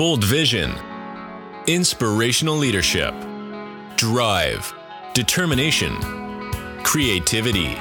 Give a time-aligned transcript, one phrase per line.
[0.00, 0.72] bold vision,
[1.66, 3.14] inspirational leadership,
[3.96, 4.72] drive,
[5.12, 5.94] determination,
[6.82, 7.74] creativity.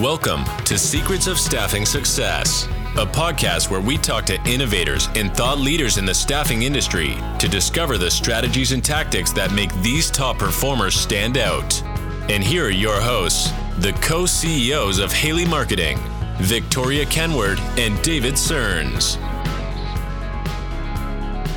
[0.00, 2.64] Welcome to Secrets of Staffing Success,
[2.96, 7.46] a podcast where we talk to innovators and thought leaders in the staffing industry to
[7.46, 11.82] discover the strategies and tactics that make these top performers stand out.
[12.30, 15.98] And here are your hosts, the co CEOs of Haley Marketing,
[16.38, 19.18] Victoria Kenward and David Searns.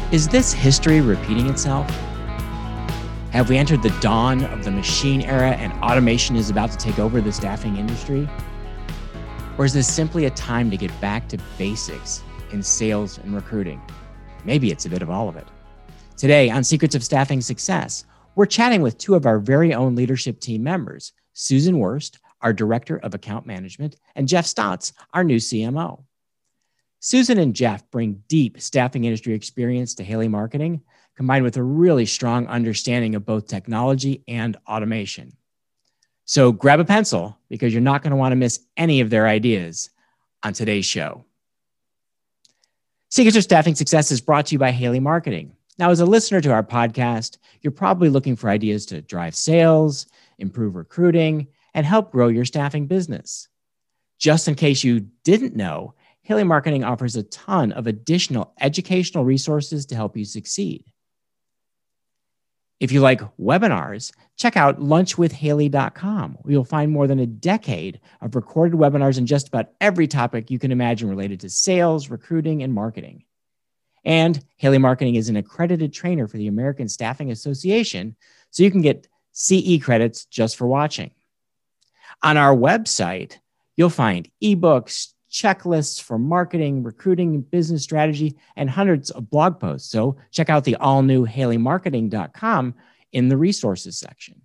[0.09, 1.85] Is this history repeating itself?
[3.31, 6.97] Have we entered the dawn of the machine era and automation is about to take
[6.97, 8.29] over the staffing industry?
[9.57, 12.23] Or is this simply a time to get back to basics
[12.53, 13.81] in sales and recruiting?
[14.45, 15.47] Maybe it's a bit of all of it.
[16.15, 20.39] Today on Secrets of Staffing Success, we're chatting with two of our very own leadership
[20.39, 26.06] team members, Susan Wurst, our Director of Account Management, and Jeff Stotts, our new CMO.
[26.99, 30.81] Susan and Jeff bring deep staffing industry experience to Haley Marketing,
[31.15, 35.35] combined with a really strong understanding of both technology and automation.
[36.25, 39.27] So grab a pencil because you're not going to want to miss any of their
[39.27, 39.89] ideas
[40.43, 41.23] on today's show.
[43.09, 45.53] Secrets of Staffing Success is brought to you by Haley Marketing.
[45.79, 50.07] Now, as a listener to our podcast, you're probably looking for ideas to drive sales,
[50.39, 53.47] improve recruiting, and help grow your staffing business.
[54.19, 55.93] Just in case you didn't know,
[56.27, 60.83] Haley Marketing offers a ton of additional educational resources to help you succeed.
[62.81, 68.77] If you like webinars, check out lunchwithhaley.com, you'll find more than a decade of recorded
[68.77, 73.23] webinars on just about every topic you can imagine related to sales, recruiting, and marketing.
[74.03, 78.17] And Haley Marketing is an accredited trainer for the American Staffing Association,
[78.51, 81.11] so you can get CE credits just for watching.
[82.21, 83.37] On our website,
[83.77, 89.89] you'll find ebooks, checklists for marketing, recruiting, business strategy, and hundreds of blog posts.
[89.89, 92.75] So check out the all new haleymarketing.com
[93.11, 94.41] in the resources section.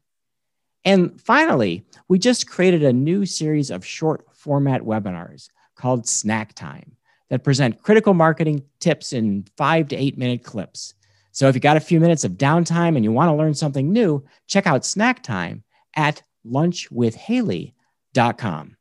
[0.84, 6.96] And finally, we just created a new series of short format webinars called Snack Time
[7.30, 10.94] that present critical marketing tips in five to eight minute clips.
[11.30, 13.90] So if you got a few minutes of downtime and you want to learn something
[13.90, 15.64] new, check out Snack Time
[15.96, 18.76] at lunchwithhaley.com.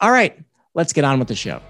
[0.00, 0.38] All right,
[0.74, 1.60] let's get on with the show.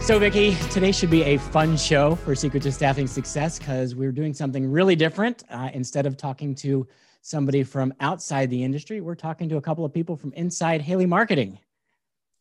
[0.00, 4.10] So, Vicki, today should be a fun show for Secrets of Staffing Success because we're
[4.10, 5.44] doing something really different.
[5.48, 6.88] Uh, instead of talking to
[7.22, 11.06] somebody from outside the industry, we're talking to a couple of people from inside Haley
[11.06, 11.58] Marketing.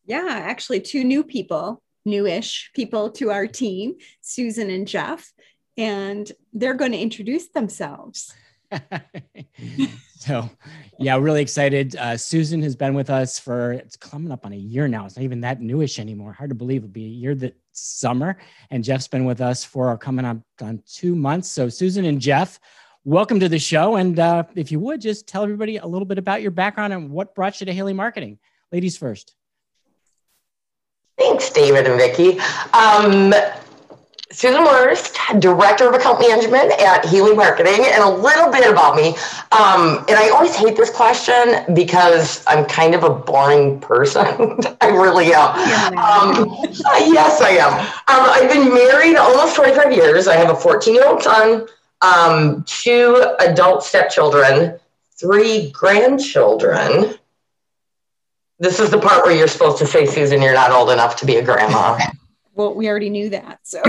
[0.06, 5.31] Yeah, actually, two new people, newish people to our team, Susan and Jeff
[5.80, 8.34] and they're going to introduce themselves.
[10.19, 10.50] so,
[11.00, 11.96] yeah, really excited.
[11.96, 15.06] Uh, Susan has been with us for it's coming up on a year now.
[15.06, 16.34] It's not even that newish anymore.
[16.34, 18.38] Hard to believe it'll be a year that summer.
[18.69, 21.50] And Jeff's been with us for coming up on two months.
[21.50, 22.59] So, Susan and Jeff,
[23.03, 23.96] welcome to the show.
[23.96, 27.09] And uh, if you would just tell everybody a little bit about your background and
[27.09, 28.40] what brought you to Haley Marketing.
[28.72, 29.36] Ladies first.
[31.18, 32.40] Thanks, David and Vicki.
[32.74, 33.34] Um,
[34.31, 39.09] Susan Wurst, Director of Account Management at Haley Marketing, and a little bit about me.
[39.51, 44.25] Um, and I always hate this question because I'm kind of a boring person.
[44.81, 45.97] I really am.
[45.97, 47.73] Um, yes, I am.
[47.73, 50.28] Um, I've been married almost 25 years.
[50.28, 51.68] I have a 14 year old son,
[52.01, 54.79] um, two adult stepchildren,
[55.19, 57.16] three grandchildren.
[58.59, 61.25] This is the part where you're supposed to say, Susan, you're not old enough to
[61.25, 61.97] be a grandma.
[62.59, 63.62] Well, we already knew that.
[63.64, 63.81] So.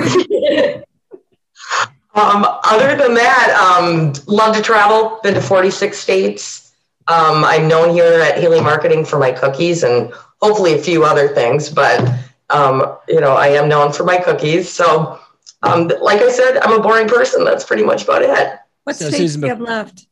[2.14, 5.19] um, other than that, um, love to travel.
[5.25, 6.70] Been to 46 states.
[7.09, 11.26] Um, I'm known here at Haley Marketing for my cookies and hopefully a few other
[11.26, 12.09] things, but
[12.50, 14.70] um, you know, I am known for my cookies.
[14.70, 15.19] So,
[15.64, 17.42] um, like I said, I'm a boring person.
[17.44, 18.56] That's pretty much about it.
[18.84, 20.06] What so states do you have left?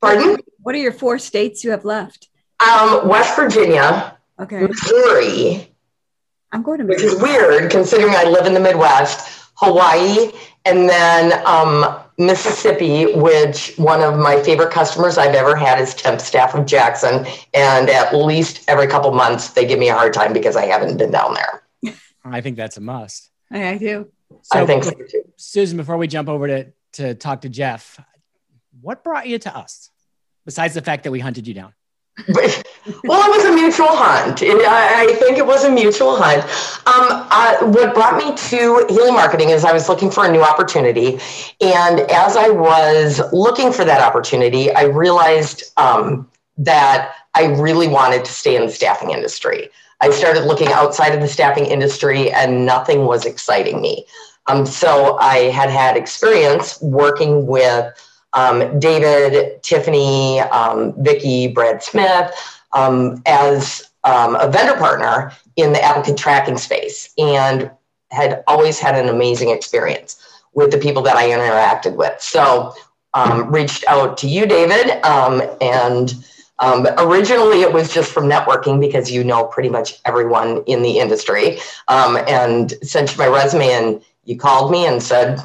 [0.00, 0.36] Pardon?
[0.58, 2.28] What are your four states you have left?
[2.60, 4.60] Um, West Virginia, okay.
[4.60, 5.73] Missouri,
[6.54, 10.30] I'm going to Which is weird considering I live in the Midwest, Hawaii,
[10.64, 16.20] and then um, Mississippi, which one of my favorite customers I've ever had is Temp
[16.20, 17.26] Staff of Jackson.
[17.54, 20.96] And at least every couple months, they give me a hard time because I haven't
[20.96, 21.94] been down there.
[22.24, 23.32] I think that's a must.
[23.50, 24.12] I, I do.
[24.42, 25.22] So, I think so too.
[25.36, 28.00] Susan, before we jump over to, to talk to Jeff,
[28.80, 29.90] what brought you to us
[30.46, 31.74] besides the fact that we hunted you down?
[32.28, 34.40] Well, it was a mutual hunt.
[34.42, 36.44] I, I, think it was a mutual hunt.
[36.86, 40.42] Um, uh, what brought me to Haley Marketing is I was looking for a new
[40.42, 41.18] opportunity.
[41.60, 48.24] And as I was looking for that opportunity, I realized um, that I really wanted
[48.24, 49.68] to stay in the staffing industry.
[50.00, 54.06] I started looking outside of the staffing industry and nothing was exciting me.
[54.46, 57.92] Um, so I had had experience working with
[58.34, 62.34] um, David, Tiffany, um, Vicki, Brad Smith
[62.72, 67.70] um, as um, a vendor partner in the applicant tracking space and
[68.10, 70.20] had always had an amazing experience
[70.52, 72.20] with the people that I interacted with.
[72.20, 72.74] So
[73.14, 76.14] um, reached out to you, David, and
[76.58, 80.98] um, originally, it was just from networking because you know pretty much everyone in the
[80.98, 81.58] industry.
[81.88, 85.40] Um, and sent you my resume, and you called me and said,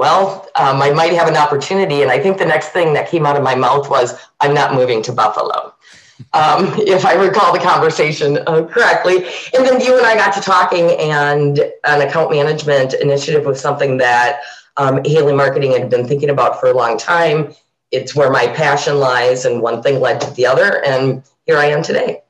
[0.00, 2.00] Well, um, I might have an opportunity.
[2.00, 4.72] And I think the next thing that came out of my mouth was, I'm not
[4.72, 5.74] moving to Buffalo.
[6.34, 9.24] Um, if I recall the conversation uh, correctly.
[9.54, 13.96] And then you and I got to talking, and an account management initiative was something
[13.96, 14.40] that
[14.76, 17.54] um, Haley Marketing had been thinking about for a long time.
[17.90, 20.84] It's where my passion lies and one thing led to the other.
[20.84, 22.20] And here i am today.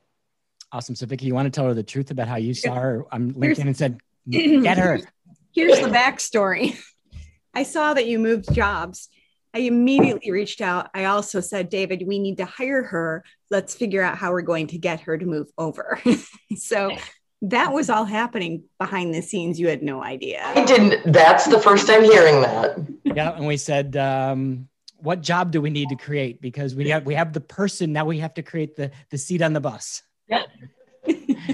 [0.71, 0.95] Awesome.
[0.95, 3.05] So vicki you want to tell her the truth about how you saw her?
[3.11, 4.01] On linkedin and said
[4.31, 5.01] get her.
[5.53, 6.79] Here's the backstory
[7.55, 9.09] i saw that you moved jobs.
[9.53, 10.91] I immediately reached out.
[10.95, 13.25] I also said david we need to hire her.
[13.51, 16.01] Let's figure out how we're going to get her to move over.
[16.57, 16.97] So
[17.43, 19.59] that was all happening behind the scenes.
[19.59, 20.43] You had no idea.
[20.45, 21.13] I didn't.
[21.13, 22.79] That's the first time hearing that.
[23.05, 24.69] Yeah and we said um,
[24.99, 26.41] what job do we need to create?
[26.41, 29.43] Because we have we have the person now we have to create the the seat
[29.43, 30.03] on the bus.
[30.29, 30.45] Yeah.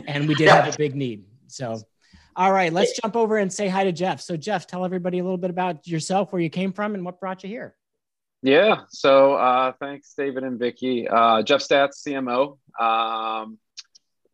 [0.07, 0.63] And we did yeah.
[0.63, 1.81] have a big need so
[2.37, 5.23] all right let's jump over and say hi to jeff so jeff tell everybody a
[5.23, 7.75] little bit about yourself where you came from and what brought you here
[8.43, 11.09] yeah so uh, thanks david and Vicki.
[11.09, 13.59] uh, jeff Stotts cmo um,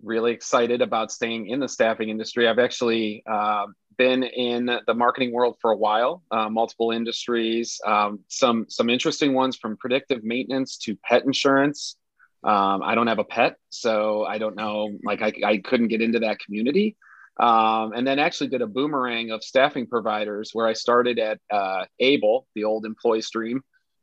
[0.03, 3.67] really excited about staying in the staffing industry i've actually uh,
[3.97, 9.35] been in the marketing world for a while, uh, multiple industries, um, some some interesting
[9.35, 11.97] ones from predictive maintenance to pet insurance.
[12.45, 14.91] Um, I don't have a pet, so I don't know.
[15.05, 16.97] Like I, I couldn't get into that community,
[17.41, 21.87] um, and then actually did a boomerang of staffing providers where I started at uh,
[21.99, 23.61] Able, the old EmployStream,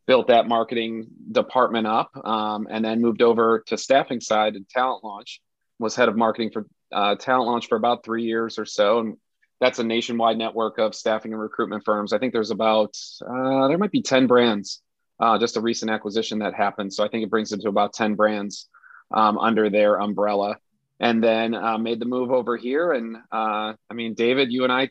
[0.08, 5.04] built that marketing department up, um, and then moved over to staffing side and talent
[5.04, 5.42] launch.
[5.78, 9.18] Was head of marketing for uh, talent launch for about three years or so, and
[9.62, 12.12] that's a nationwide network of staffing and recruitment firms.
[12.12, 14.82] I think there's about uh, there might be ten brands.
[15.20, 17.94] Uh, just a recent acquisition that happened, so I think it brings it to about
[17.94, 18.68] ten brands
[19.12, 20.58] um, under their umbrella.
[21.00, 22.92] And then uh, made the move over here.
[22.92, 24.90] And uh, I mean, David, you and I, I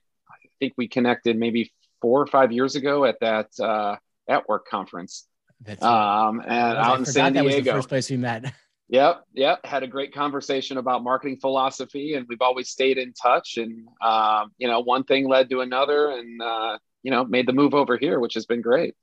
[0.59, 3.97] think we connected maybe four or five years ago at that uh,
[4.27, 5.27] at work conference.
[5.61, 7.49] That's um, and out in San Diego.
[7.49, 8.53] That was the first place we met.
[8.91, 9.67] Yep, yep.
[9.67, 13.59] Had a great conversation about marketing philosophy, and we've always stayed in touch.
[13.59, 17.53] And um, you know, one thing led to another, and uh, you know, made the
[17.53, 18.95] move over here, which has been great.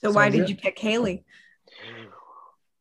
[0.00, 1.24] So, so why did you pick Haley?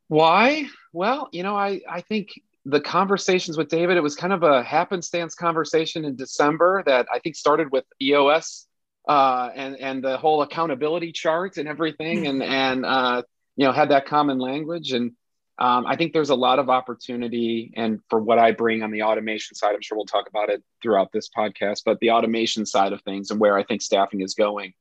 [0.08, 0.70] Why?
[0.94, 2.30] Well, you know, I I think
[2.66, 7.19] the conversations with David, it was kind of a happenstance conversation in December that I
[7.19, 8.68] think started with EOS
[9.08, 13.24] uh, and and the whole accountability chart and everything, and and uh,
[13.56, 15.13] you know had that common language and
[15.62, 19.04] um, I think there's a lot of opportunity, and for what I bring on the
[19.04, 21.84] automation side, I'm sure we'll talk about it throughout this podcast.
[21.86, 24.74] But the automation side of things and where I think staffing is going,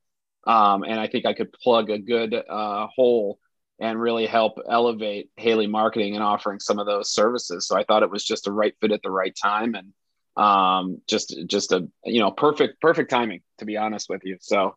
[0.46, 3.38] um, and I think I could plug a good uh, hole
[3.80, 7.66] and really help elevate Haley Marketing and offering some of those services.
[7.66, 9.92] So I thought it was just a right fit at the right time, and
[10.36, 14.36] um, just just a you know perfect perfect timing to be honest with you.
[14.40, 14.76] So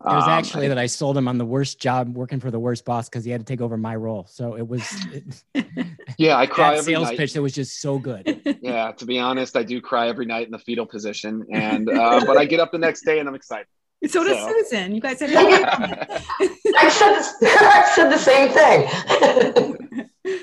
[0.00, 2.52] it was um, actually um, that I sold him on the worst job working for
[2.52, 4.26] the worst boss because he had to take over my role.
[4.30, 5.66] So it was, it,
[6.18, 7.18] yeah, I cry every sales night.
[7.18, 8.58] pitch that was just so good.
[8.62, 12.24] Yeah, to be honest, I do cry every night in the fetal position, and uh,
[12.24, 13.66] but I get up the next day and I'm excited.
[14.06, 14.52] So does so.
[14.52, 14.94] Susan.
[14.94, 15.30] You guys have.
[15.34, 20.08] I said I said the same thing.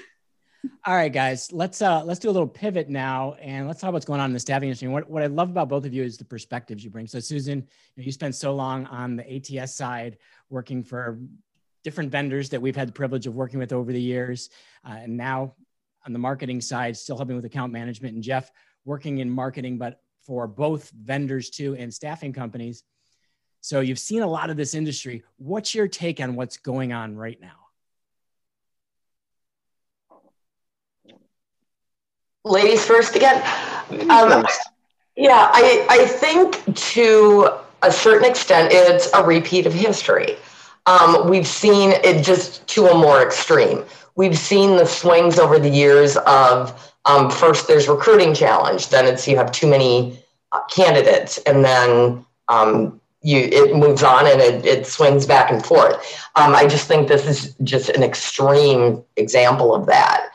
[0.87, 3.95] All right, guys, let's uh, let's do a little pivot now, and let's talk about
[3.95, 4.87] what's going on in the staffing industry.
[4.89, 7.07] What what I love about both of you is the perspectives you bring.
[7.07, 7.63] So, Susan, you,
[7.97, 10.17] know, you spent so long on the ATS side,
[10.49, 11.17] working for
[11.83, 14.49] different vendors that we've had the privilege of working with over the years,
[14.87, 15.55] uh, and now
[16.05, 18.13] on the marketing side, still helping with account management.
[18.13, 18.51] And Jeff,
[18.83, 22.83] working in marketing, but for both vendors too and staffing companies.
[23.65, 25.23] So you've seen a lot of this industry.
[25.37, 27.65] What's your take on what's going on right now?
[32.43, 33.37] ladies first again.
[34.11, 34.45] Um,
[35.15, 37.49] yeah, I, I think to
[37.81, 40.37] a certain extent, it's a repeat of history.
[40.85, 43.83] Um, we've seen it just to a more extreme.
[44.15, 49.27] We've seen the swings over the years of um, first there's recruiting challenge, then it's
[49.27, 50.19] you have too many
[50.51, 55.65] uh, candidates, and then um, you it moves on and it, it swings back and
[55.65, 55.95] forth.
[56.35, 60.31] Um, I just think this is just an extreme example of that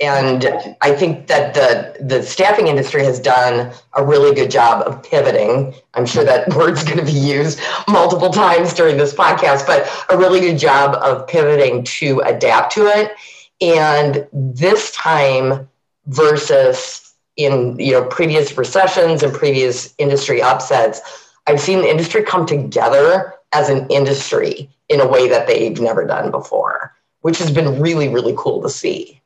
[0.00, 0.46] and
[0.80, 5.74] I think that the the staffing industry has done a really good job of pivoting.
[5.94, 10.16] I'm sure that word's going to be used multiple times during this podcast, but a
[10.16, 13.12] really good job of pivoting to adapt to it.
[13.60, 15.68] And this time
[16.06, 17.09] versus
[17.44, 21.00] in you know previous recessions and previous industry upsets,
[21.46, 26.06] I've seen the industry come together as an industry in a way that they've never
[26.06, 29.20] done before, which has been really really cool to see.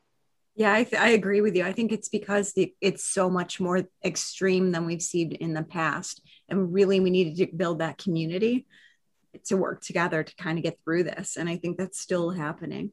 [0.57, 1.65] Yeah, I, th- I agree with you.
[1.65, 5.63] I think it's because the, it's so much more extreme than we've seen in the
[5.63, 6.21] past.
[6.47, 8.65] And really, we needed to build that community
[9.47, 11.35] to work together to kind of get through this.
[11.35, 12.91] And I think that's still happening.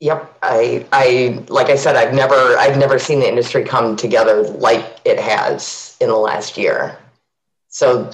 [0.00, 0.38] Yep.
[0.42, 5.00] I, I, like I said, I've never, I've never seen the industry come together like
[5.04, 6.96] it has in the last year.
[7.68, 8.10] So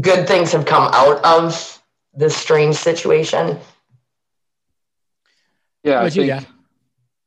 [0.00, 1.80] good things have come out of
[2.12, 3.58] this strange situation.
[5.84, 6.02] Yeah.
[6.02, 6.46] I think,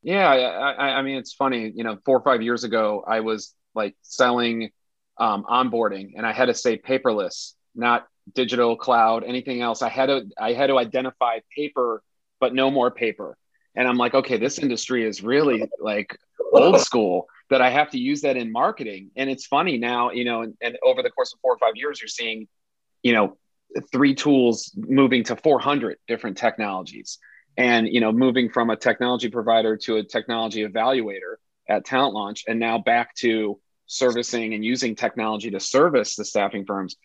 [0.02, 1.72] yeah, I, I mean, it's funny.
[1.74, 4.70] You know, four or five years ago, I was like selling
[5.18, 9.80] um, onboarding, and I had to say paperless, not digital cloud, anything else.
[9.80, 12.02] I had to I had to identify paper,
[12.38, 13.38] but no more paper.
[13.76, 16.16] And I'm like, okay, this industry is really like
[16.52, 19.10] old school that I have to use that in marketing.
[19.16, 21.74] And it's funny now, you know, and, and over the course of four or five
[21.74, 22.46] years, you're seeing,
[23.02, 23.36] you know,
[23.92, 27.18] three tools moving to 400 different technologies
[27.56, 31.36] and you know moving from a technology provider to a technology evaluator
[31.68, 36.64] at talent launch and now back to servicing and using technology to service the staffing
[36.64, 36.96] firms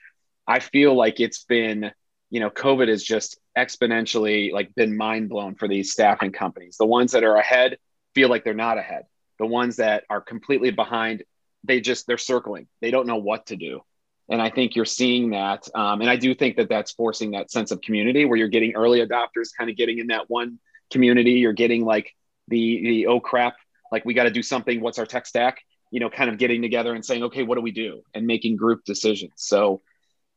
[0.47, 1.91] i feel like it's been
[2.29, 6.85] you know covid has just exponentially like been mind blown for these staffing companies the
[6.85, 7.77] ones that are ahead
[8.15, 9.03] feel like they're not ahead
[9.37, 11.23] the ones that are completely behind
[11.63, 13.81] they just they're circling they don't know what to do
[14.29, 15.67] and I think you're seeing that.
[15.73, 18.75] Um, and I do think that that's forcing that sense of community where you're getting
[18.75, 20.59] early adopters kind of getting in that one
[20.91, 21.31] community.
[21.31, 22.15] You're getting like
[22.47, 23.55] the, the oh crap,
[23.91, 24.81] like we got to do something.
[24.81, 25.61] What's our tech stack?
[25.89, 28.03] You know, kind of getting together and saying, okay, what do we do?
[28.13, 29.33] And making group decisions.
[29.37, 29.81] So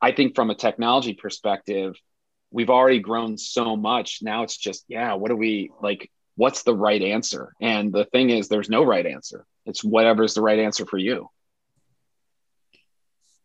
[0.01, 1.95] I think from a technology perspective,
[2.53, 4.19] we've already grown so much.
[4.21, 6.09] Now it's just, yeah, what do we like?
[6.35, 7.53] What's the right answer?
[7.59, 9.45] And the thing is, there's no right answer.
[9.65, 11.29] It's whatever's the right answer for you.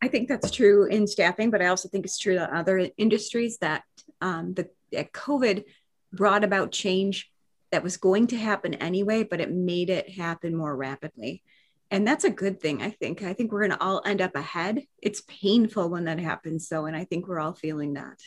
[0.00, 3.58] I think that's true in staffing, but I also think it's true in other industries
[3.58, 3.82] that
[4.20, 5.64] um, the that COVID
[6.12, 7.30] brought about change
[7.72, 11.42] that was going to happen anyway, but it made it happen more rapidly.
[11.90, 13.22] And that's a good thing, I think.
[13.22, 14.84] I think we're going to all end up ahead.
[15.02, 16.86] It's painful when that happens, though.
[16.86, 18.20] And I think we're all feeling that.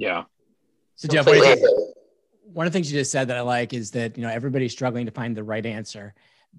[0.00, 0.24] Yeah.
[0.96, 4.22] So, Jeff, one of the things you just said that I like is that, you
[4.22, 6.14] know, everybody's struggling to find the right answer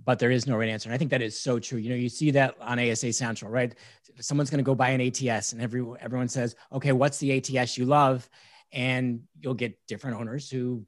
[0.05, 0.89] but there is no right answer.
[0.89, 1.77] And I think that is so true.
[1.77, 3.75] You know, you see that on ASA Central, right?
[4.19, 7.77] Someone's going to go buy an ATS, and every everyone says, "Okay, what's the ATS
[7.77, 8.29] you love?"
[8.71, 10.86] And you'll get different owners who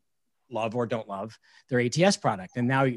[0.50, 1.38] love or don't love
[1.70, 2.56] their ATS product.
[2.56, 2.88] And now,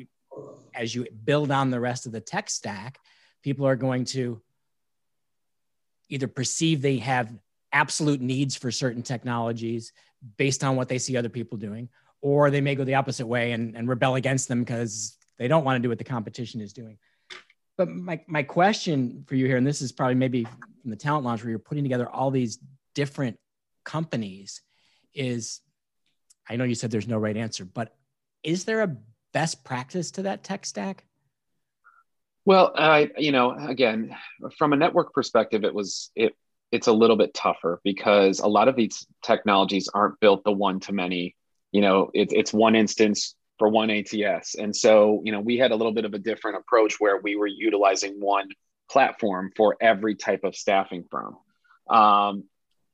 [0.75, 2.98] as you build on the rest of the tech stack,
[3.42, 4.40] people are going to
[6.08, 7.32] either perceive they have
[7.73, 9.92] absolute needs for certain technologies
[10.37, 11.88] based on what they see other people doing,
[12.20, 15.64] or they may go the opposite way and, and rebel against them because they don't
[15.64, 16.99] want to do what the competition is doing.
[17.76, 21.25] But my, my question for you here, and this is probably maybe from the talent
[21.25, 22.58] launch where you're putting together all these
[22.94, 23.38] different
[23.85, 24.62] companies,
[25.14, 25.61] is
[26.49, 27.94] I know you said there's no right answer, but
[28.42, 28.96] is there a
[29.32, 31.04] best practice to that tech stack?
[32.46, 34.14] Well, I, you know, again,
[34.56, 36.35] from a network perspective, it was it
[36.73, 40.80] it's a little bit tougher because a lot of these technologies aren't built the one
[40.80, 41.37] to many.
[41.73, 44.56] You know, it, it's one instance for one ATS.
[44.56, 47.37] And so, you know, we had a little bit of a different approach where we
[47.37, 48.49] were utilizing one
[48.90, 51.37] platform for every type of staffing firm.
[51.88, 52.44] Um,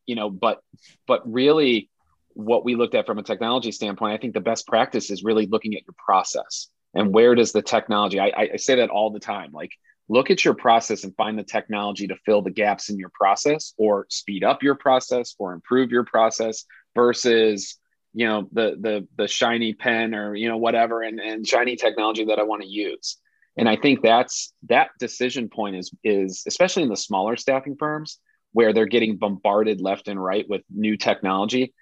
[0.06, 0.60] you know, but
[1.06, 1.88] but really
[2.34, 5.46] what we looked at from a technology standpoint, I think the best practice is really
[5.46, 9.20] looking at your process and where does the technology, I, I say that all the
[9.20, 9.72] time, like
[10.08, 13.72] look at your process and find the technology to fill the gaps in your process
[13.78, 17.78] or speed up your process or improve your process versus
[18.12, 22.24] you know the the the shiny pen or you know whatever and, and shiny technology
[22.24, 23.16] that i want to use.
[23.56, 28.18] And i think that's that decision point is is especially in the smaller staffing firms
[28.52, 31.74] where they're getting bombarded left and right with new technology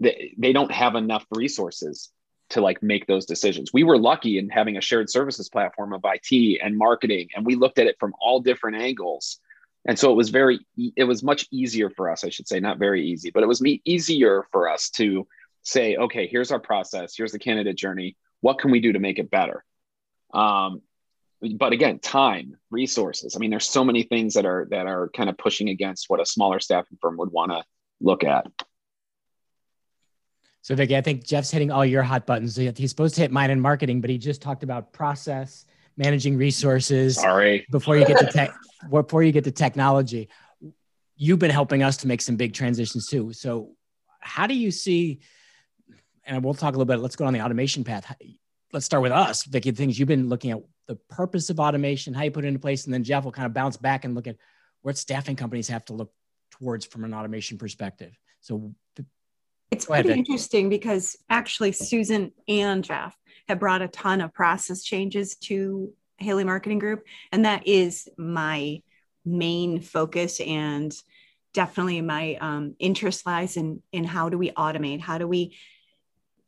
[0.00, 2.10] they, they don't have enough resources
[2.50, 6.02] to like make those decisions we were lucky in having a shared services platform of
[6.04, 9.38] it and marketing and we looked at it from all different angles
[9.86, 10.60] and so it was very
[10.96, 13.62] it was much easier for us i should say not very easy but it was
[13.84, 15.26] easier for us to
[15.68, 18.16] say, okay, here's our process, here's the candidate journey.
[18.40, 19.64] What can we do to make it better?
[20.32, 20.82] Um,
[21.56, 23.36] but again, time, resources.
[23.36, 26.20] I mean, there's so many things that are that are kind of pushing against what
[26.20, 27.62] a smaller staffing firm would want to
[28.00, 28.46] look at.
[30.68, 32.54] So Vicki, I think Jeff's hitting all your hot buttons.
[32.54, 35.64] He's supposed to hit mine in marketing, but he just talked about process,
[35.96, 37.14] managing resources.
[37.16, 37.66] Sorry.
[37.70, 38.54] Before you get to tech,
[38.90, 40.28] before you get to technology,
[41.16, 43.32] you've been helping us to make some big transitions too.
[43.32, 43.76] So
[44.20, 45.20] how do you see?
[46.26, 47.00] And we'll talk a little bit.
[47.00, 48.14] Let's go on the automation path.
[48.70, 49.70] Let's start with us, Vicki.
[49.70, 52.84] Things you've been looking at the purpose of automation, how you put it into place,
[52.84, 54.36] and then Jeff will kind of bounce back and look at
[54.82, 56.12] what staffing companies have to look
[56.50, 58.12] towards from an automation perspective.
[58.42, 58.74] So
[59.70, 63.16] it's pretty interesting because actually Susan and Jeff
[63.48, 68.82] have brought a ton of process changes to Haley Marketing Group, and that is my
[69.24, 70.92] main focus and
[71.54, 75.56] definitely my um, interest lies in in how do we automate, how do we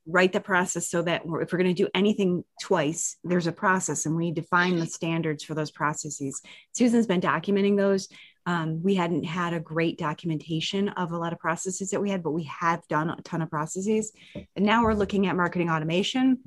[0.07, 4.07] write the process so that if we're going to do anything twice, there's a process
[4.07, 6.41] and we define the standards for those processes.
[6.73, 8.09] Susan's been documenting those
[8.47, 12.23] um, we hadn't had a great documentation of a lot of processes that we had,
[12.23, 14.13] but we have done a ton of processes.
[14.35, 16.39] And now we're looking at marketing automation,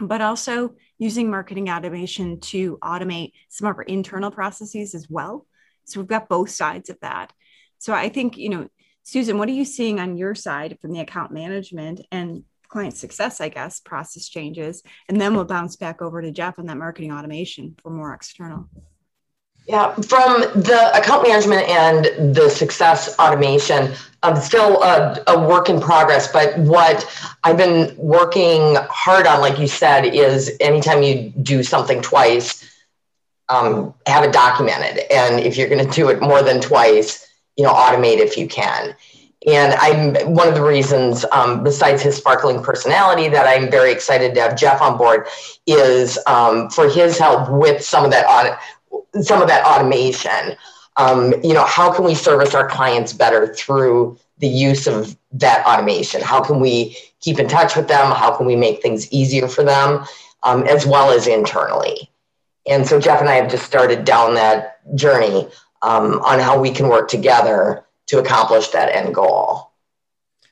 [0.00, 5.46] but also using marketing automation to automate some of our internal processes as well.
[5.84, 7.32] So we've got both sides of that.
[7.78, 8.68] So I think, you know,
[9.02, 13.40] Susan, what are you seeing on your side from the account management and client success,
[13.40, 14.82] I guess, process changes?
[15.08, 18.68] And then we'll bounce back over to Jeff on that marketing automation for more external.
[19.66, 25.80] Yeah, from the account management and the success automation, um, still a, a, work in
[25.80, 26.30] progress.
[26.30, 27.04] But what
[27.42, 32.64] I've been working hard on, like you said, is anytime you do something twice,
[33.48, 35.04] um, have it documented.
[35.10, 38.46] And if you're going to do it more than twice, you know, automate if you
[38.46, 38.94] can.
[39.46, 44.34] And I'm one of the reasons, um, besides his sparkling personality, that I'm very excited
[44.34, 45.28] to have Jeff on board
[45.66, 48.58] is um, for his help with some of that audit,
[49.20, 50.56] some of that automation.
[50.96, 55.66] Um, you know, how can we service our clients better through the use of that
[55.66, 56.22] automation?
[56.22, 58.10] How can we keep in touch with them?
[58.12, 60.04] How can we make things easier for them,
[60.42, 62.10] um, as well as internally?
[62.66, 65.48] And so Jeff and I have just started down that journey
[65.82, 69.72] um, on how we can work together to accomplish that end goal.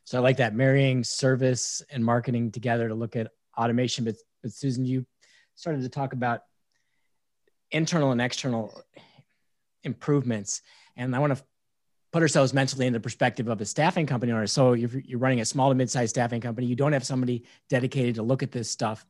[0.04, 4.04] So I like that marrying service and marketing together to look at automation.
[4.04, 5.06] But, but Susan, you
[5.54, 6.42] started to talk about
[7.74, 8.80] internal and external
[9.82, 10.62] improvements.
[10.96, 11.44] And I want to
[12.12, 14.46] put ourselves mentally in the perspective of a staffing company owner.
[14.46, 16.68] So you're, you're running a small to mid-sized staffing company.
[16.68, 19.04] You don't have somebody dedicated to look at this stuff.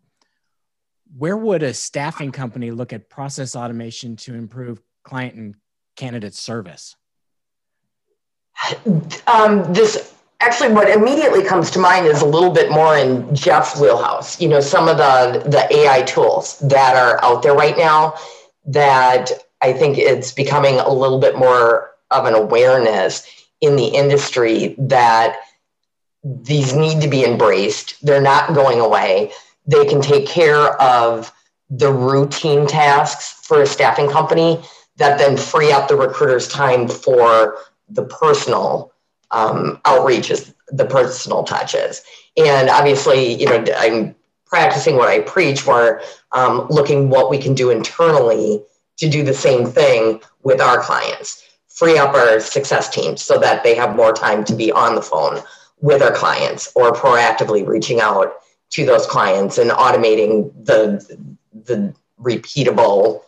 [1.16, 5.54] Where would a staffing company look at process automation to improve client and
[5.96, 6.96] candidate service?
[9.26, 13.78] Um, this actually what immediately comes to mind is a little bit more in Jeff's
[13.78, 14.40] wheelhouse.
[14.40, 18.14] You know, some of the the AI tools that are out there right now
[18.66, 19.30] that
[19.62, 23.26] I think it's becoming a little bit more of an awareness
[23.60, 25.36] in the industry that
[26.22, 28.04] these need to be embraced.
[28.04, 29.32] They're not going away.
[29.66, 31.32] They can take care of
[31.70, 34.62] the routine tasks for a staffing company
[34.96, 37.56] that then free up the recruiter's time for
[37.88, 38.92] the personal
[39.30, 42.02] um, outreaches, the personal touches.
[42.36, 44.14] And obviously, you know, I'm
[44.54, 48.62] practicing what I preach, we're um, looking what we can do internally
[48.98, 53.64] to do the same thing with our clients, free up our success teams so that
[53.64, 55.40] they have more time to be on the phone
[55.80, 58.34] with our clients or proactively reaching out
[58.70, 60.84] to those clients and automating the
[61.64, 63.22] the repeatable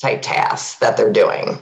[0.00, 1.58] type tasks that they're doing.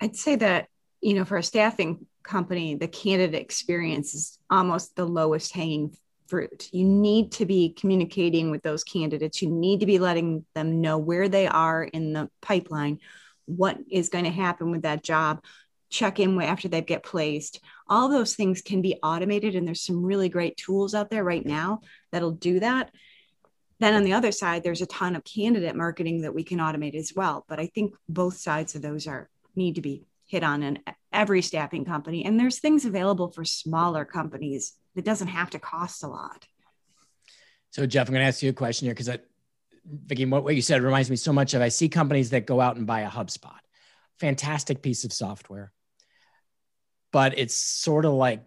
[0.00, 0.68] I'd say that,
[1.00, 6.68] you know, for a staffing company, the candidate experience is almost the lowest hanging fruit.
[6.72, 9.42] You need to be communicating with those candidates.
[9.42, 13.00] You need to be letting them know where they are in the pipeline,
[13.46, 15.42] what is going to happen with that job,
[15.90, 17.60] check in after they get placed.
[17.88, 21.44] All those things can be automated, and there's some really great tools out there right
[21.44, 22.90] now that'll do that.
[23.80, 26.94] Then on the other side, there's a ton of candidate marketing that we can automate
[26.94, 27.44] as well.
[27.48, 30.78] But I think both sides of those are need to be hit on in
[31.12, 32.24] every staffing company.
[32.24, 36.46] And there's things available for smaller companies it doesn't have to cost a lot.
[37.70, 39.10] So, Jeff, I'm going to ask you a question here because,
[39.84, 42.76] Vicki, what you said reminds me so much of I see companies that go out
[42.76, 43.58] and buy a HubSpot,
[44.20, 45.72] fantastic piece of software,
[47.12, 48.44] but it's sort of like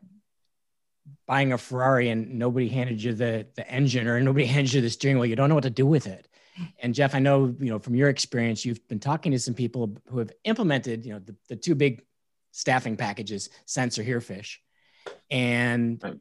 [1.28, 4.90] buying a Ferrari and nobody handed you the, the engine or nobody handed you the
[4.90, 5.30] steering wheel.
[5.30, 6.28] You don't know what to do with it.
[6.80, 9.96] And Jeff, I know, you know, from your experience, you've been talking to some people
[10.08, 12.02] who have implemented, you know, the, the two big
[12.52, 14.58] staffing packages, Sense or Herefish.
[15.30, 16.16] And right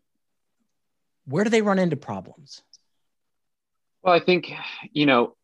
[1.27, 2.63] where do they run into problems?
[4.03, 4.53] Well, I think,
[4.93, 5.37] you know,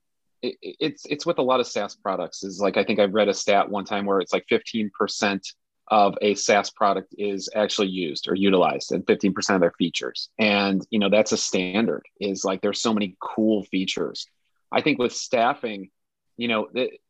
[0.43, 3.29] it, it's it's with a lot of SaaS products is like I think I read
[3.29, 5.41] a stat one time where it's like 15%
[5.89, 10.31] of a SaaS product is actually used or utilized and 15% of their features.
[10.39, 14.27] And, you know, that's a standard is like, there's so many cool features.
[14.71, 15.91] I think with staffing,
[16.37, 17.01] you know, it,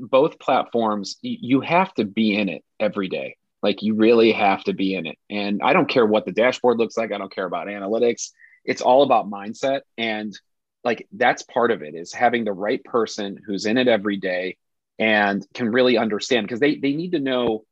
[0.00, 3.36] both platforms, you have to be in it every day.
[3.62, 5.18] Like you really have to be in it.
[5.30, 7.12] And I don't care what the dashboard looks like.
[7.12, 8.30] I don't care about analytics.
[8.64, 9.82] It's all about mindset.
[9.96, 10.38] And
[10.84, 14.56] like that's part of it is having the right person who's in it every day
[14.98, 17.64] and can really understand because they, they need to know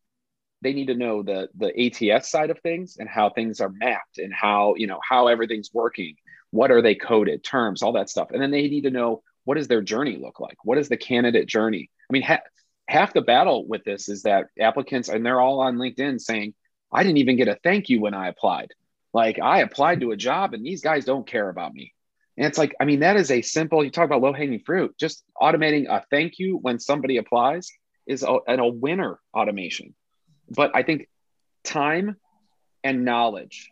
[0.62, 4.18] they need to know the the ATS side of things and how things are mapped
[4.18, 6.16] and how you know how everything's working.
[6.50, 9.56] What are they coded terms, all that stuff, and then they need to know what
[9.56, 10.56] does their journey look like.
[10.64, 11.90] What is the candidate journey?
[12.08, 12.40] I mean, ha-
[12.90, 16.54] half the battle with this is that applicants and they're all on LinkedIn saying,
[16.92, 18.72] "I didn't even get a thank you when I applied."
[19.12, 21.94] Like I applied to a job and these guys don't care about me.
[22.36, 24.94] And it's like, I mean, that is a simple, you talk about low hanging fruit,
[24.98, 27.70] just automating a thank you when somebody applies
[28.06, 29.94] is a, a winner automation
[30.50, 31.08] but I think
[31.64, 32.16] time
[32.82, 33.70] and knowledge,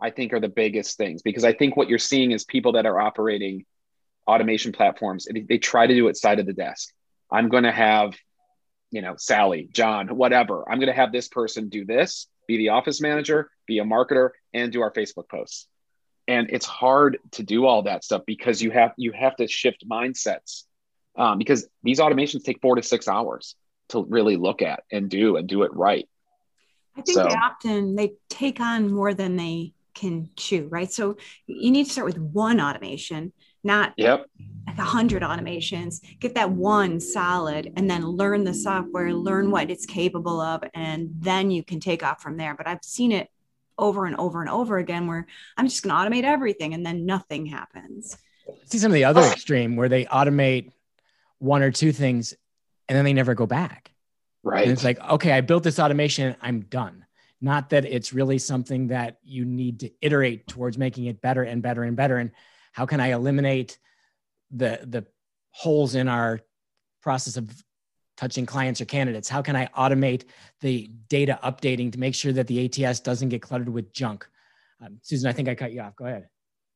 [0.00, 2.86] I think, are the biggest things because I think what you're seeing is people that
[2.86, 3.66] are operating
[4.26, 5.26] automation platforms.
[5.30, 6.92] They, they try to do it side of the desk.
[7.30, 8.14] I'm going to have,
[8.90, 10.64] you know, Sally, John, whatever.
[10.68, 14.30] I'm going to have this person do this, be the office manager, be a marketer,
[14.52, 15.66] and do our Facebook posts.
[16.26, 19.84] And it's hard to do all that stuff because you have you have to shift
[19.88, 20.64] mindsets
[21.16, 23.56] um, because these automations take four to six hours
[23.88, 26.08] to really look at and do and do it right.
[26.96, 27.24] I think so.
[27.24, 30.92] they often they take on more than they can chew, right?
[30.92, 34.26] So you need to start with one automation, not yep.
[34.66, 36.00] like a hundred automations.
[36.18, 41.10] Get that one solid, and then learn the software, learn what it's capable of, and
[41.18, 42.54] then you can take off from there.
[42.54, 43.28] But I've seen it
[43.78, 47.06] over and over and over again where I'm just going to automate everything, and then
[47.06, 48.16] nothing happens.
[48.64, 49.30] See some of the other oh.
[49.30, 50.72] extreme where they automate
[51.38, 52.34] one or two things,
[52.88, 53.92] and then they never go back.
[54.42, 54.62] Right.
[54.62, 57.04] And it's like, okay, I built this automation, I'm done.
[57.40, 61.62] Not that it's really something that you need to iterate towards making it better and
[61.62, 62.18] better and better.
[62.18, 62.30] And
[62.72, 63.78] how can I eliminate
[64.50, 65.06] the the
[65.50, 66.40] holes in our
[67.02, 67.50] process of
[68.16, 69.28] touching clients or candidates?
[69.28, 70.24] How can I automate
[70.60, 74.28] the data updating to make sure that the ATS doesn't get cluttered with junk?
[74.84, 75.96] Um, Susan, I think I cut you off.
[75.96, 76.28] Go ahead.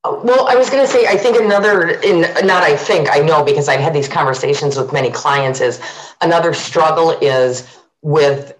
[0.03, 3.43] Well, I was going to say, I think another, in not I think, I know
[3.43, 5.81] because I've had these conversations with many clients, is
[6.21, 8.55] another struggle is with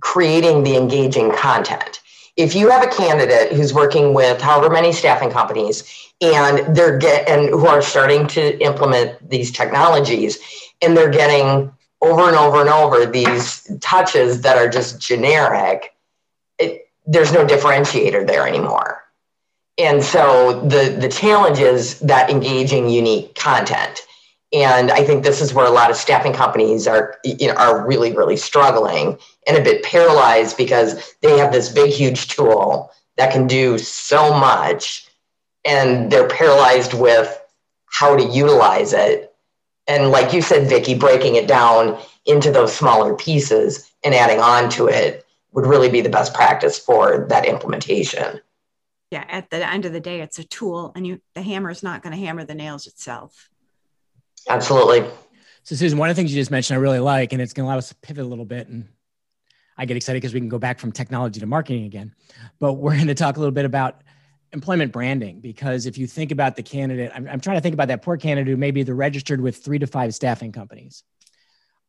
[0.00, 2.01] creating the engaging content.
[2.36, 5.84] If you have a candidate who's working with however many staffing companies
[6.20, 10.38] and they're get and who are starting to implement these technologies
[10.80, 15.94] and they're getting over and over and over these touches that are just generic,
[16.58, 19.02] it, there's no differentiator there anymore.
[19.78, 24.02] And so the the challenge is that engaging unique content
[24.52, 27.86] and i think this is where a lot of staffing companies are you know are
[27.86, 33.32] really really struggling and a bit paralyzed because they have this big huge tool that
[33.32, 35.06] can do so much
[35.64, 37.38] and they're paralyzed with
[37.86, 39.34] how to utilize it.
[39.86, 44.70] And like you said vicki breaking it down into those smaller pieces and adding on
[44.70, 48.40] to it would really be the best practice for that implementation.
[49.10, 51.82] Yeah at the end of the day it's a tool and you the hammer is
[51.82, 53.50] not going to hammer the nails itself
[54.48, 55.08] absolutely.
[55.64, 57.64] So susan one of the things you just mentioned i really like and it's going
[57.64, 58.88] to allow us to pivot a little bit and
[59.78, 62.14] i get excited because we can go back from technology to marketing again
[62.58, 64.02] but we're going to talk a little bit about
[64.52, 67.88] employment branding because if you think about the candidate I'm, I'm trying to think about
[67.88, 71.04] that poor candidate who maybe they're registered with three to five staffing companies.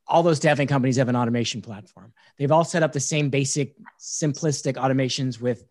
[0.07, 2.13] All those staffing companies have an automation platform.
[2.37, 5.65] They've all set up the same basic simplistic automations with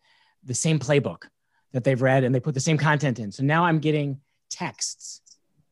[0.45, 1.25] the same playbook
[1.73, 3.33] that they've read and they put the same content in.
[3.33, 5.21] So now I'm getting texts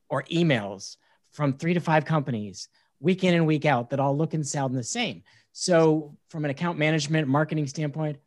[0.09, 0.97] or emails
[1.33, 2.69] from three to five companies
[3.01, 5.23] week in and week out that all look and sound the same.
[5.53, 8.19] So, from an account management marketing standpoint,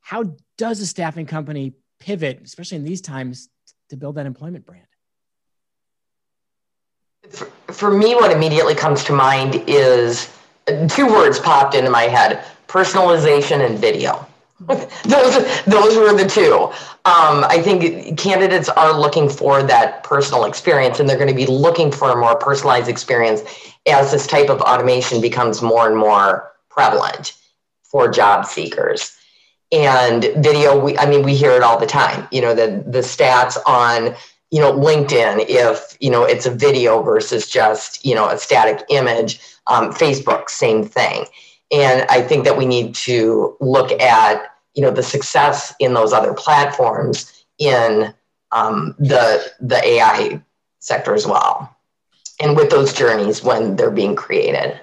[0.00, 3.48] how does a staffing company pivot, especially in these times,
[3.90, 4.86] to build that employment brand?
[7.30, 10.30] For, for me, what immediately comes to mind is
[10.88, 14.26] two words popped into my head personalization and video.
[14.60, 16.70] those those were the two.
[17.06, 21.46] Um, I think candidates are looking for that personal experience, and they're going to be
[21.46, 23.42] looking for a more personalized experience
[23.86, 27.34] as this type of automation becomes more and more prevalent
[27.82, 29.16] for job seekers.
[29.72, 32.28] And video, we, I mean, we hear it all the time.
[32.30, 34.14] You know, the the stats on
[34.52, 38.84] you know LinkedIn, if you know it's a video versus just you know a static
[38.88, 39.40] image.
[39.66, 41.24] Um, Facebook, same thing.
[41.72, 46.12] And I think that we need to look at you know the success in those
[46.12, 48.12] other platforms in
[48.52, 50.42] um, the the AI
[50.80, 51.74] sector as well,
[52.40, 54.80] and with those journeys when they're being created.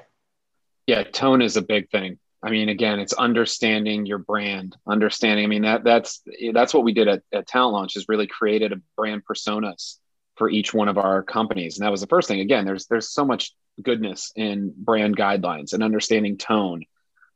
[0.88, 2.18] Yeah, tone is a big thing.
[2.44, 5.46] I mean, again, it's understanding your brand, understanding.
[5.46, 6.22] I mean, that that's
[6.54, 9.98] that's what we did at, at Talent Launch is really created a brand personas
[10.42, 12.40] for each one of our companies, and that was the first thing.
[12.40, 16.82] Again, there's there's so much goodness in brand guidelines and understanding tone.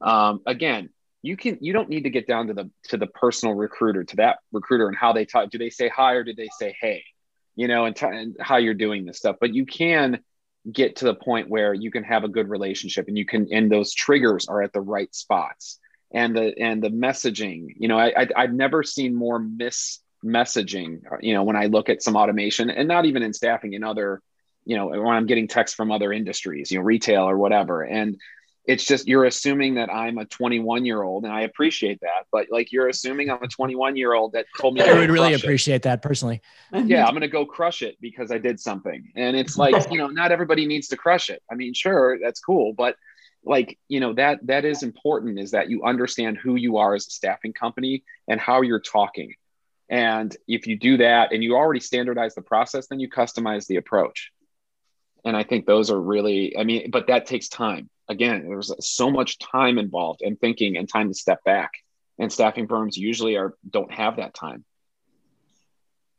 [0.02, 0.90] Um, again,
[1.22, 4.16] you can you don't need to get down to the to the personal recruiter to
[4.16, 5.52] that recruiter and how they talk.
[5.52, 7.04] Do they say hi or do they say hey?
[7.56, 10.22] You know, and, t- and how you're doing this stuff, but you can
[10.72, 13.72] get to the point where you can have a good relationship and you can and
[13.72, 15.80] those triggers are at the right spots
[16.12, 21.02] and the and the messaging you know i, I have never seen more miss messaging
[21.22, 24.22] you know when i look at some automation and not even in staffing in other
[24.66, 28.18] you know when i'm getting texts from other industries you know retail or whatever and
[28.68, 32.26] it's just you're assuming that I'm a 21 year old, and I appreciate that.
[32.32, 35.34] But like you're assuming I'm a 21 year old that told me I would really
[35.34, 35.82] appreciate it.
[35.84, 36.42] that personally.
[36.86, 40.08] Yeah, I'm gonna go crush it because I did something, and it's like you know,
[40.08, 41.42] not everybody needs to crush it.
[41.50, 42.96] I mean, sure, that's cool, but
[43.44, 47.08] like you know that that is important is that you understand who you are as
[47.08, 49.34] a staffing company and how you're talking
[49.90, 53.76] and if you do that and you already standardize the process then you customize the
[53.76, 54.32] approach
[55.24, 59.12] and i think those are really i mean but that takes time again, there's so
[59.12, 61.72] much time involved and thinking and time to step back.
[62.18, 64.64] And staffing firms usually are don't have that time.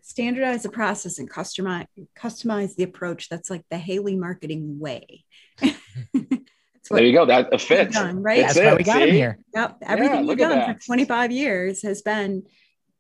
[0.03, 1.87] Standardize the process and customize
[2.19, 3.29] customize the approach.
[3.29, 5.25] That's like the Haley marketing way.
[5.61, 7.27] there you go.
[7.27, 7.95] That fits.
[7.95, 8.43] Done, right?
[8.43, 9.09] That's why we got See?
[9.09, 9.39] him here.
[9.55, 9.79] Yep.
[9.83, 12.45] Everything yeah, we've done for 25 years has been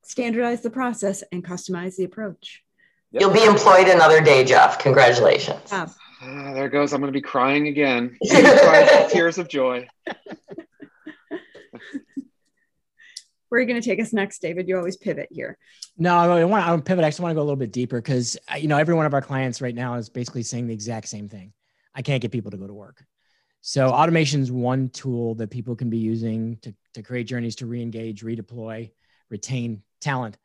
[0.07, 2.62] standardize the process and customize the approach.
[3.12, 4.79] You'll be employed another day, Jeff.
[4.79, 5.71] Congratulations.
[5.71, 5.87] Yeah.
[6.23, 6.92] Uh, there goes.
[6.92, 8.16] I'm going to be crying again.
[9.11, 9.87] tears of joy.
[13.49, 14.69] Where are you going to take us next, David?
[14.69, 15.57] You always pivot here.
[15.97, 17.05] No, I want to pivot.
[17.05, 19.14] I just want to go a little bit deeper because you know every one of
[19.14, 21.53] our clients right now is basically saying the exact same thing.
[21.95, 23.05] I can't get people to go to work.
[23.61, 27.66] So automation is one tool that people can be using to, to create journeys to
[27.66, 28.90] re-engage, redeploy,
[29.31, 30.37] retain talent.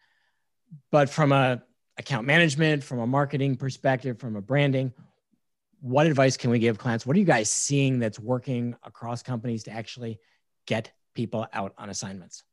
[0.92, 1.64] But from a
[1.98, 4.94] account management, from a marketing perspective, from a branding,
[5.82, 7.06] what advice can we give clients?
[7.06, 10.20] What are you guys seeing that's working across companies to actually
[10.66, 12.44] get people out on assignments?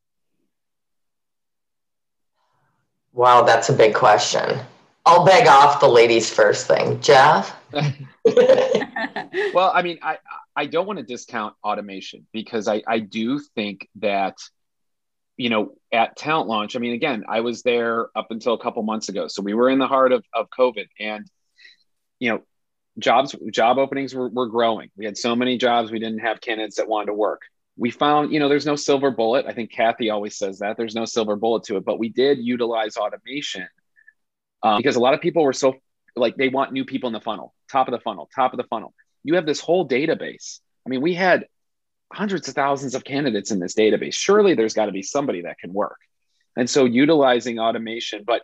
[3.13, 4.59] Wow, that's a big question.
[5.05, 7.01] I'll beg off the ladies first thing.
[7.01, 7.57] Jeff?
[7.73, 10.19] well, I mean, I,
[10.55, 14.37] I don't want to discount automation because I, I do think that,
[15.39, 18.83] you know, at Talent Launch, I mean, again, I was there up until a couple
[18.83, 19.29] months ago.
[19.29, 20.87] So we were in the heart of, of COVID.
[21.01, 21.27] And,
[22.19, 22.43] you know,
[22.99, 26.77] jobs job openings were, were growing we had so many jobs we didn't have candidates
[26.77, 27.43] that wanted to work
[27.77, 30.95] we found you know there's no silver bullet i think kathy always says that there's
[30.95, 33.69] no silver bullet to it but we did utilize automation
[34.63, 35.75] um, because a lot of people were so
[36.17, 38.65] like they want new people in the funnel top of the funnel top of the
[38.65, 41.47] funnel you have this whole database i mean we had
[42.13, 45.59] hundreds of thousands of candidates in this database surely there's got to be somebody that
[45.59, 45.99] can work
[46.57, 48.43] and so utilizing automation but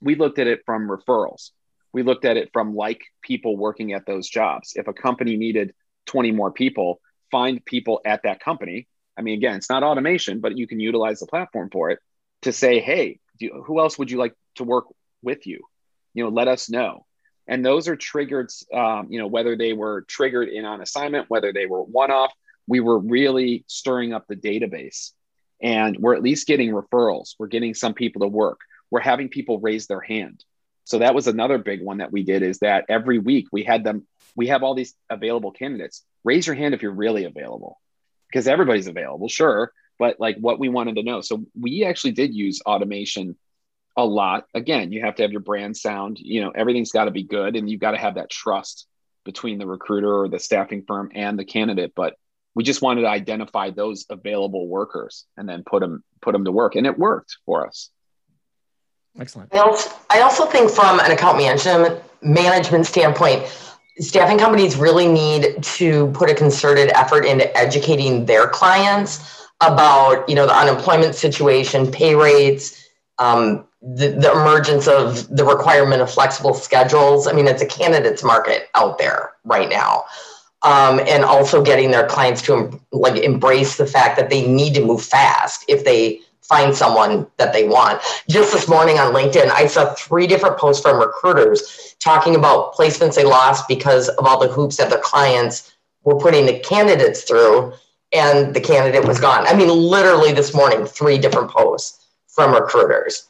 [0.00, 1.50] we looked at it from referrals
[1.92, 4.72] we looked at it from like people working at those jobs.
[4.76, 5.74] If a company needed
[6.06, 8.86] 20 more people, find people at that company.
[9.16, 11.98] I mean, again, it's not automation, but you can utilize the platform for it
[12.42, 14.86] to say, hey, you, who else would you like to work
[15.22, 15.60] with you?
[16.14, 17.04] You know, let us know.
[17.46, 21.52] And those are triggered, um, you know, whether they were triggered in on assignment, whether
[21.52, 22.32] they were one off,
[22.68, 25.12] we were really stirring up the database.
[25.60, 27.34] And we're at least getting referrals.
[27.36, 28.60] We're getting some people to work.
[28.92, 30.44] We're having people raise their hand
[30.88, 33.84] so that was another big one that we did is that every week we had
[33.84, 36.02] them, we have all these available candidates.
[36.24, 37.78] Raise your hand if you're really available
[38.26, 39.70] because everybody's available, sure.
[39.98, 41.20] But like what we wanted to know.
[41.20, 43.36] So we actually did use automation
[43.98, 44.46] a lot.
[44.54, 47.54] Again, you have to have your brand sound, you know, everything's got to be good
[47.54, 48.86] and you've got to have that trust
[49.26, 51.92] between the recruiter or the staffing firm and the candidate.
[51.94, 52.14] But
[52.54, 56.52] we just wanted to identify those available workers and then put them put them to
[56.52, 57.90] work and it worked for us
[59.18, 59.52] Excellent.
[59.54, 63.46] I also, I also think from an account management management standpoint,
[63.98, 70.36] staffing companies really need to put a concerted effort into educating their clients about you
[70.36, 76.54] know the unemployment situation, pay rates, um, the, the emergence of the requirement of flexible
[76.54, 77.26] schedules.
[77.26, 80.04] I mean, it's a candidates market out there right now.
[80.62, 84.84] Um, and also getting their clients to like embrace the fact that they need to
[84.84, 88.00] move fast if they find someone that they want.
[88.28, 93.14] Just this morning on LinkedIn, I saw three different posts from recruiters talking about placements
[93.14, 97.72] they lost because of all the hoops that their clients were putting the candidates through,
[98.12, 99.46] and the candidate was gone.
[99.46, 103.28] I mean, literally this morning, three different posts from recruiters.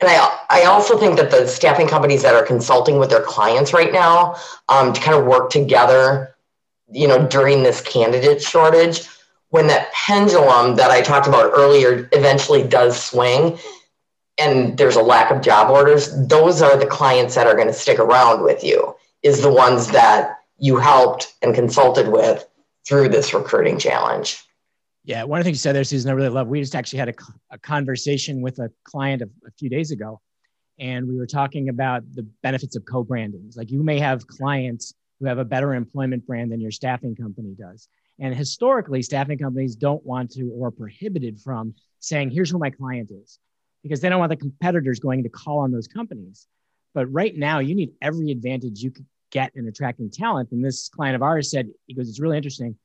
[0.00, 3.72] And I, I also think that the staffing companies that are consulting with their clients
[3.72, 4.36] right now
[4.68, 6.34] um, to kind of work together,
[6.90, 9.06] you know, during this candidate shortage,
[9.50, 13.58] when that pendulum that I talked about earlier eventually does swing
[14.38, 17.72] and there's a lack of job orders, those are the clients that are going to
[17.72, 22.46] stick around with you, is the ones that you helped and consulted with
[22.86, 24.42] through this recruiting challenge.
[25.04, 26.48] Yeah, one of the things you said there, Susan, I really love.
[26.48, 27.14] We just actually had a,
[27.50, 30.20] a conversation with a client a, a few days ago,
[30.78, 33.50] and we were talking about the benefits of co-branding.
[33.56, 37.54] Like you may have clients who have a better employment brand than your staffing company
[37.58, 37.88] does.
[38.20, 42.70] And historically, staffing companies don't want to or are prohibited from saying, here's who my
[42.70, 43.38] client is,
[43.82, 46.46] because they don't want the competitors going to call on those companies.
[46.94, 50.50] But right now, you need every advantage you could get in attracting talent.
[50.52, 52.76] And this client of ours said, he goes, it's really interesting.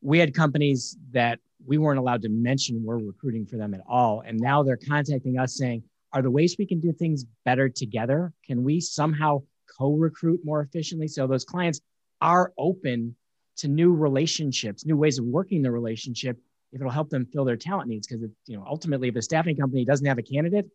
[0.00, 4.22] We had companies that we weren't allowed to mention we're recruiting for them at all.
[4.26, 5.82] And now they're contacting us saying,
[6.12, 8.32] are the ways we can do things better together?
[8.44, 9.42] Can we somehow
[9.78, 11.08] co-recruit more efficiently?
[11.08, 11.80] So those clients
[12.20, 13.16] are open
[13.56, 16.38] to new relationships, new ways of working the relationship
[16.72, 18.06] if it'll help them fill their talent needs.
[18.06, 20.66] Because you know, ultimately, if a staffing company doesn't have a candidate,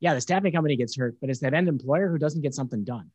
[0.00, 2.84] yeah, the staffing company gets hurt, but it's that end employer who doesn't get something
[2.84, 3.10] done.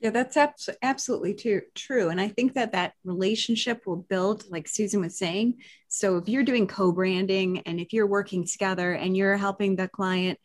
[0.00, 1.34] Yeah, that's abs- absolutely
[1.74, 2.08] true.
[2.08, 5.56] And I think that that relationship will build, like Susan was saying.
[5.88, 9.88] So if you're doing co branding and if you're working together and you're helping the
[9.88, 10.38] client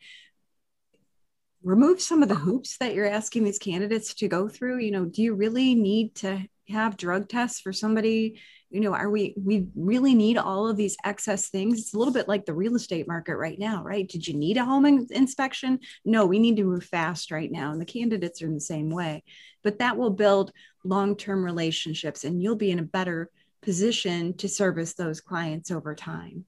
[1.64, 5.06] remove some of the hoops that you're asking these candidates to go through, you know,
[5.06, 8.40] do you really need to have drug tests for somebody?
[8.70, 11.78] You know are we we really need all of these excess things?
[11.78, 14.08] It's a little bit like the real estate market right now right?
[14.08, 15.78] Did you need a home in- inspection?
[16.04, 18.90] No we need to move fast right now and the candidates are in the same
[18.90, 19.22] way.
[19.62, 20.52] But that will build
[20.84, 23.30] long-term relationships and you'll be in a better
[23.62, 26.44] position to service those clients over time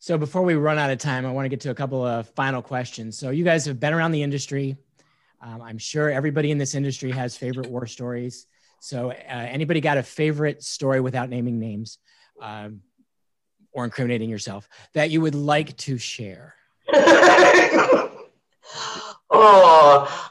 [0.00, 2.28] so before we run out of time i want to get to a couple of
[2.30, 4.76] final questions so you guys have been around the industry
[5.40, 8.46] um, i'm sure everybody in this industry has favorite war stories
[8.80, 11.98] so, uh, anybody got a favorite story without naming names
[12.40, 12.80] um,
[13.72, 16.54] or incriminating yourself that you would like to share?
[16.92, 18.10] oh,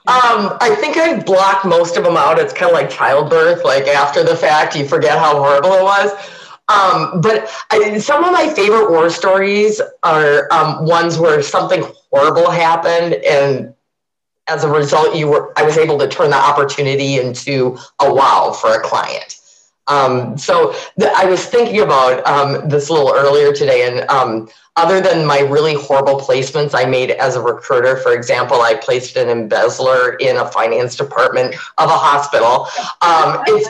[0.08, 2.40] um, I think I blocked most of them out.
[2.40, 3.64] It's kind of like childbirth.
[3.64, 6.12] Like after the fact, you forget how horrible it was.
[6.70, 12.50] Um, but I, some of my favorite war stories are um, ones where something horrible
[12.50, 13.74] happened and
[14.50, 18.52] as a result, you were I was able to turn the opportunity into a wow
[18.52, 19.39] for a client.
[19.90, 24.48] Um, so the, I was thinking about um, this a little earlier today, and um,
[24.76, 29.18] other than my really horrible placements I made as a recruiter, for example, I placed
[29.18, 32.68] an embezzler in a finance department of a hospital.
[33.02, 33.68] Um, it's,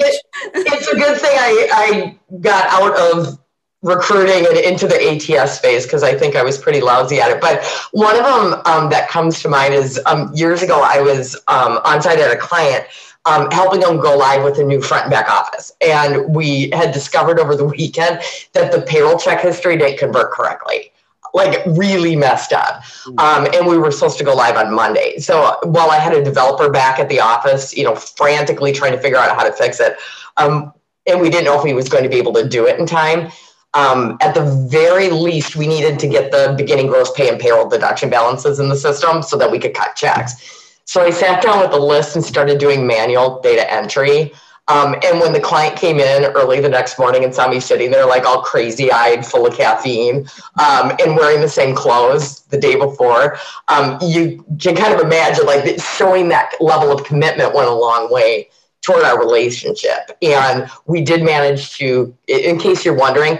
[0.00, 0.22] it,
[0.54, 3.38] it's a good thing I, I got out of
[3.84, 7.40] recruiting and into the ATS space because I think I was pretty lousy at it.
[7.40, 11.36] But one of them um, that comes to mind is um, years ago I was
[11.46, 12.86] um, on site at a client.
[13.26, 15.72] Um, helping them go live with a new front and back office.
[15.80, 18.20] And we had discovered over the weekend
[18.52, 20.92] that the payroll check history didn't convert correctly
[21.32, 22.84] like really messed up.
[23.18, 25.18] Um, and we were supposed to go live on Monday.
[25.18, 29.00] So while I had a developer back at the office, you know, frantically trying to
[29.00, 29.96] figure out how to fix it,
[30.36, 30.72] um,
[31.06, 32.86] and we didn't know if he was going to be able to do it in
[32.86, 33.32] time
[33.74, 37.68] um, at the very least, we needed to get the beginning gross pay and payroll
[37.68, 40.63] deduction balances in the system so that we could cut checks.
[40.84, 44.32] So I sat down with the list and started doing manual data entry.
[44.66, 47.90] Um, and when the client came in early the next morning and saw me sitting
[47.90, 50.26] there like all crazy eyed, full of caffeine,
[50.58, 53.36] um, and wearing the same clothes the day before,
[53.68, 58.10] um, you can kind of imagine like showing that level of commitment went a long
[58.10, 58.48] way
[58.80, 60.10] toward our relationship.
[60.22, 63.38] And we did manage to, in case you're wondering,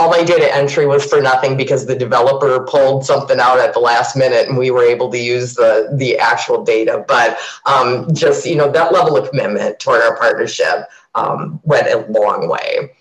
[0.00, 3.80] all my data entry was for nothing because the developer pulled something out at the
[3.80, 7.04] last minute and we were able to use the the actual data.
[7.06, 12.10] But um, just you know that level of commitment toward our partnership um, went a
[12.10, 12.92] long way.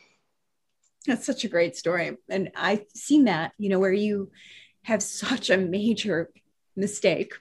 [1.07, 2.17] That's such a great story.
[2.27, 4.29] And i've seen that you know where you
[4.83, 6.29] have such a major
[6.75, 7.33] mistake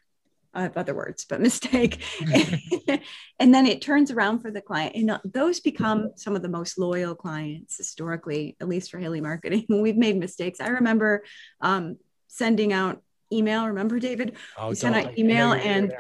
[0.54, 2.02] I have other words, but mistake.
[3.38, 4.96] and then it turns around for the client.
[4.96, 9.64] And those become some of the most loyal clients historically, at least for Haley Marketing.
[9.68, 10.61] We've made mistakes.
[10.61, 11.24] I remember
[11.61, 11.96] um,
[12.26, 13.66] sending out email.
[13.66, 14.36] Remember, David?
[14.59, 15.92] Oh, we sent out email and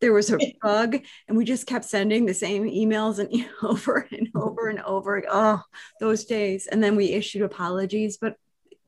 [0.00, 4.28] there was a bug and we just kept sending the same emails and over and
[4.34, 5.22] over and over.
[5.28, 5.62] Oh,
[6.00, 6.66] those days.
[6.66, 8.36] And then we issued apologies, but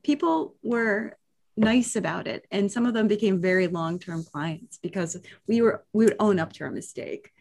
[0.03, 1.17] people were
[1.57, 2.45] nice about it.
[2.51, 6.53] And some of them became very long-term clients because we were we would own up
[6.53, 7.31] to our mistake.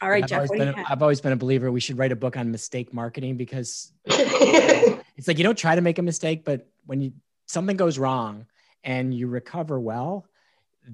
[0.00, 2.16] All right I've jeff always, been, I've always been a believer we should write a
[2.16, 6.66] book on mistake marketing because it's like you don't try to make a mistake but
[6.86, 7.12] when you
[7.46, 8.46] something goes wrong
[8.82, 10.26] and you recover well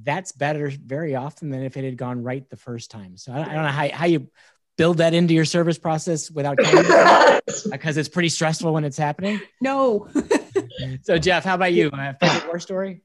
[0.05, 3.17] that's better very often than if it had gone right the first time.
[3.17, 4.29] So i, I don't know how, how you
[4.77, 6.57] build that into your service process without
[7.71, 9.41] because it's pretty stressful when it's happening?
[9.61, 10.09] No.
[11.03, 11.91] so Jeff, how about you?
[11.91, 13.03] Uh, favorite war story?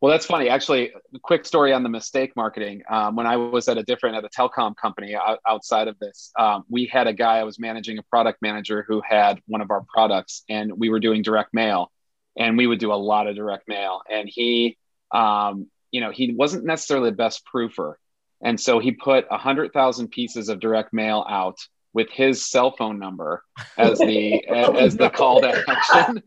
[0.00, 0.48] Well, that's funny.
[0.48, 0.92] Actually,
[1.22, 2.82] quick story on the mistake marketing.
[2.88, 6.64] Um, when I was at a different, at a telecom company outside of this, um,
[6.68, 9.84] we had a guy, I was managing a product manager who had one of our
[9.88, 11.90] products and we were doing direct mail
[12.36, 14.02] and we would do a lot of direct mail.
[14.10, 14.76] And he,
[15.12, 17.94] um, you know, he wasn't necessarily the best proofer.
[18.42, 21.56] And so he put a hundred thousand pieces of direct mail out
[21.94, 23.42] with his cell phone number
[23.78, 26.22] as the, as the call to action.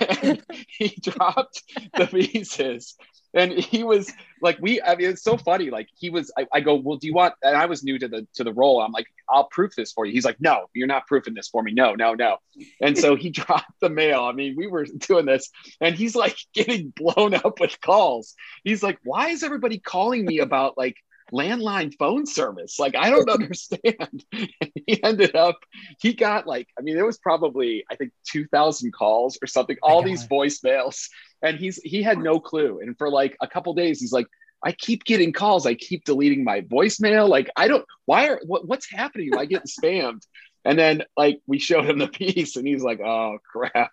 [0.00, 1.62] And he dropped
[1.96, 2.94] the pieces.
[3.36, 6.60] And he was like we i mean it's so funny like he was I, I,
[6.60, 8.80] go well do you want and i was new to the to the role.
[8.80, 10.12] I'm like i'll proof this for you.
[10.12, 11.72] He's like no you're not proofing this for me.
[11.72, 12.36] No no no.
[12.80, 14.22] And so he dropped the mail.
[14.22, 18.34] I mean we were doing this and he's like getting blown up with calls.
[18.62, 20.96] He's like why is everybody calling me about like
[21.32, 22.78] landline phone service.
[22.78, 24.24] Like, I don't understand.
[24.30, 25.58] he ended up,
[26.00, 30.02] he got like, I mean, it was probably, I think, 2,000 calls or something, all
[30.02, 31.08] these voicemails.
[31.42, 32.80] And he's, he had no clue.
[32.80, 34.26] And for like a couple days, he's like,
[34.62, 35.66] I keep getting calls.
[35.66, 37.28] I keep deleting my voicemail.
[37.28, 39.30] Like, I don't, why are, what, what's happening?
[39.32, 40.22] Am I getting spammed?
[40.66, 43.92] And then like we showed him the piece and he's like, oh crap.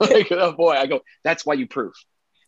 [0.00, 1.94] like, oh boy, I go, that's why you proof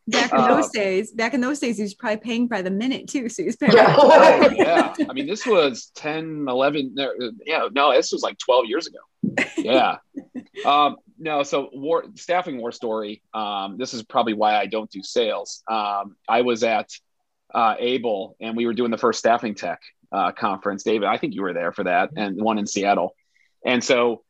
[0.09, 2.71] back in those uh, days, back in those days, he was probably paying by the
[2.71, 3.29] minute too.
[3.29, 3.73] So he was paying.
[3.73, 3.95] Yeah.
[3.99, 4.95] oh, yeah.
[5.09, 6.95] I mean, this was 10, 11.
[7.47, 7.69] Yeah.
[7.73, 8.99] No, this was like 12 years ago.
[9.57, 9.97] Yeah.
[10.67, 13.23] um, no, so war staffing war story.
[13.33, 15.63] Um, this is probably why I don't do sales.
[15.71, 16.91] Um, I was at
[17.55, 19.81] uh, Able and we were doing the first staffing tech
[20.13, 20.83] uh, conference.
[20.83, 23.15] David, I think you were there for that and one in Seattle.
[23.65, 24.23] And so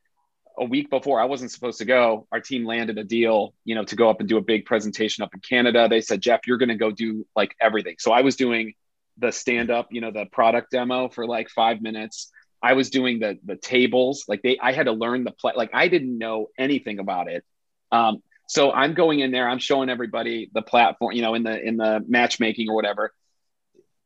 [0.57, 3.83] a week before I wasn't supposed to go, our team landed a deal, you know,
[3.85, 5.87] to go up and do a big presentation up in Canada.
[5.89, 7.95] They said, Jeff, you're going to go do like everything.
[7.99, 8.73] So I was doing
[9.17, 12.31] the stand up, you know, the product demo for like five minutes.
[12.61, 14.25] I was doing the the tables.
[14.27, 15.53] Like they, I had to learn the play.
[15.55, 17.43] Like I didn't know anything about it.
[17.91, 19.47] Um, so I'm going in there.
[19.47, 23.13] I'm showing everybody the platform, you know, in the in the matchmaking or whatever.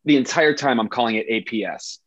[0.06, 2.00] The entire time I'm calling it APS.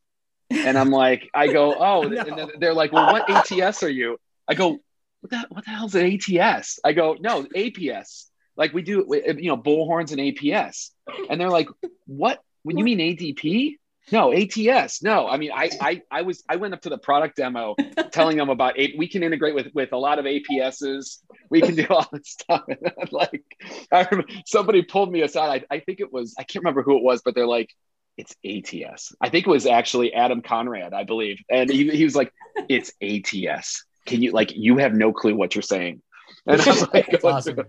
[0.51, 2.21] And I'm like, I go, oh, no.
[2.21, 4.19] and they're like, well, what ATS are you?
[4.53, 4.79] I go,
[5.23, 6.79] what the, what the hell's an ATS?
[6.85, 8.27] I go, no, APS.
[8.55, 10.91] Like we do, uh, you know, bullhorns and APS.
[11.31, 11.69] And they're like,
[12.05, 12.39] what?
[12.63, 13.77] When you mean ADP?
[14.11, 15.03] No, ATS.
[15.03, 17.77] No, I mean, I, I, I was, I went up to the product demo
[18.13, 21.21] telling them about, a, we can integrate with, with a lot of APSs.
[21.49, 22.65] We can do all this stuff.
[23.11, 23.43] like,
[23.91, 25.65] I remember somebody pulled me aside.
[25.71, 27.71] I, I think it was, I can't remember who it was, but they're like,
[28.19, 29.15] it's ATS.
[29.19, 31.39] I think it was actually Adam Conrad, I believe.
[31.49, 32.35] And he, he was like,
[32.69, 36.03] it's ATS can you like you have no clue what you're saying.
[36.47, 37.61] And i was like awesome.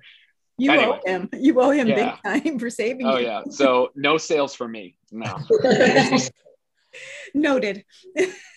[0.58, 1.00] you anyway.
[1.06, 1.30] owe him.
[1.34, 2.18] You owe him yeah.
[2.24, 3.26] big time for saving oh you.
[3.26, 3.42] yeah.
[3.50, 4.96] So no sales for me.
[5.12, 5.38] No.
[7.36, 7.86] Noted.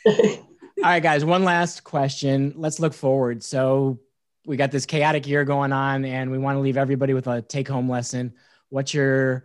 [0.06, 0.44] All
[0.82, 2.54] right guys one last question.
[2.56, 3.42] Let's look forward.
[3.42, 3.98] So
[4.46, 7.42] we got this chaotic year going on and we want to leave everybody with a
[7.42, 8.32] take home lesson.
[8.70, 9.44] What's your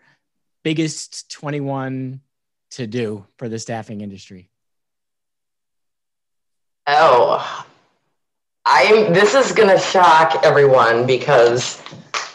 [0.63, 2.21] biggest 21
[2.71, 4.49] to do for the staffing industry?
[6.87, 7.65] Oh
[8.65, 11.81] I'm this is going to shock everyone because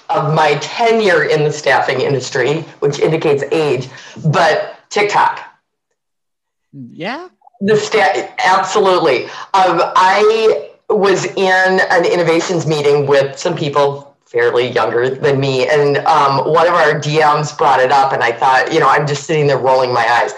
[0.09, 3.89] of my tenure in the staffing industry, which indicates age,
[4.27, 5.41] but TikTok.
[6.73, 7.29] Yeah.
[7.61, 9.25] The stat absolutely.
[9.55, 15.99] Um, I was in an innovations meeting with some people fairly younger than me, and
[15.99, 19.25] um, one of our DMs brought it up, and I thought, you know, I'm just
[19.25, 20.33] sitting there rolling my eyes.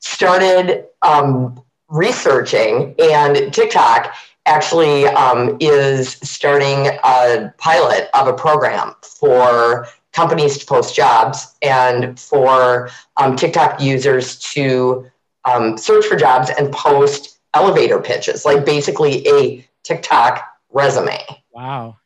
[0.00, 4.14] Started um, researching, and TikTok
[4.46, 12.18] actually um, is starting a pilot of a program for companies to post jobs and
[12.18, 15.10] for um, TikTok users to
[15.44, 21.18] um, search for jobs and post elevator pitches, like basically a TikTok resume.
[21.52, 21.96] Wow.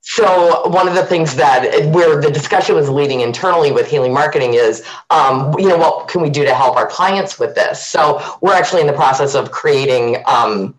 [0.00, 4.54] So one of the things that where the discussion was leading internally with Haley Marketing
[4.54, 7.86] is, um, you know, what can we do to help our clients with this?
[7.86, 10.77] So we're actually in the process of creating um,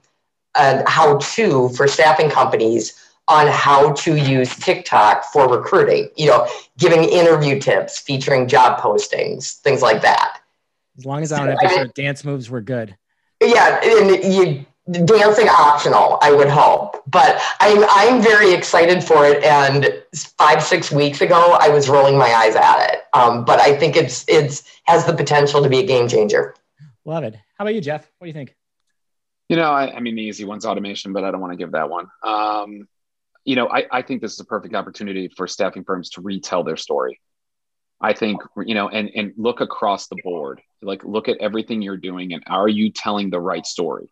[0.60, 2.94] a how to for staffing companies
[3.28, 6.48] on how to use TikTok for recruiting, you know,
[6.78, 10.42] giving interview tips, featuring job postings, things like that.
[10.98, 12.98] As long as I don't have to show dance moves, we're good.
[13.42, 17.04] Yeah, and you dancing optional, I would hope.
[17.08, 19.44] But I'm I'm very excited for it.
[19.44, 20.04] And
[20.38, 23.04] five six weeks ago, I was rolling my eyes at it.
[23.14, 26.56] Um, but I think it's it's has the potential to be a game changer.
[27.06, 27.36] Love it.
[27.58, 28.12] How about you, Jeff?
[28.18, 28.56] What do you think?
[29.50, 31.72] You know, I, I mean, the easy one's automation, but I don't want to give
[31.72, 32.08] that one.
[32.24, 32.88] Um,
[33.44, 36.64] you know, I, I think this is a perfect opportunity for staffing firms to retell
[36.64, 37.20] their story.
[38.02, 40.62] I think you know, and and look across the board.
[40.82, 44.10] Like look at everything you're doing, and are you telling the right story?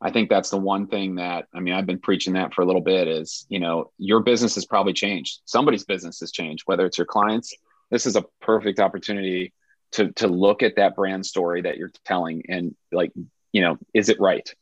[0.00, 2.66] I think that's the one thing that I mean I've been preaching that for a
[2.66, 5.40] little bit is you know your business has probably changed.
[5.46, 7.54] Somebody's business has changed, whether it's your clients.
[7.90, 9.52] This is a perfect opportunity
[9.92, 13.12] to to look at that brand story that you're telling and like
[13.52, 14.54] you know is it right?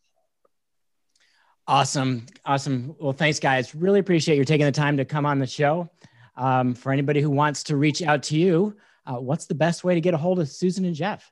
[1.68, 2.96] Awesome, awesome.
[2.98, 3.74] Well, thanks, guys.
[3.74, 5.88] Really appreciate you taking the time to come on the show.
[6.36, 9.94] Um, for anybody who wants to reach out to you, uh, what's the best way
[9.94, 11.30] to get a hold of Susan and Jeff?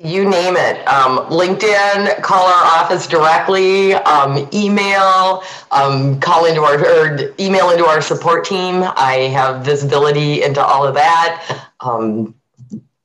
[0.00, 0.86] You name it.
[0.88, 7.86] Um, LinkedIn, call our office directly, um, email, um, call into our or email into
[7.86, 8.82] our support team.
[8.82, 11.68] I have visibility into all of that.
[11.80, 12.34] Um,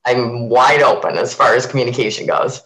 [0.04, 2.62] I'm wide open as far as communication goes.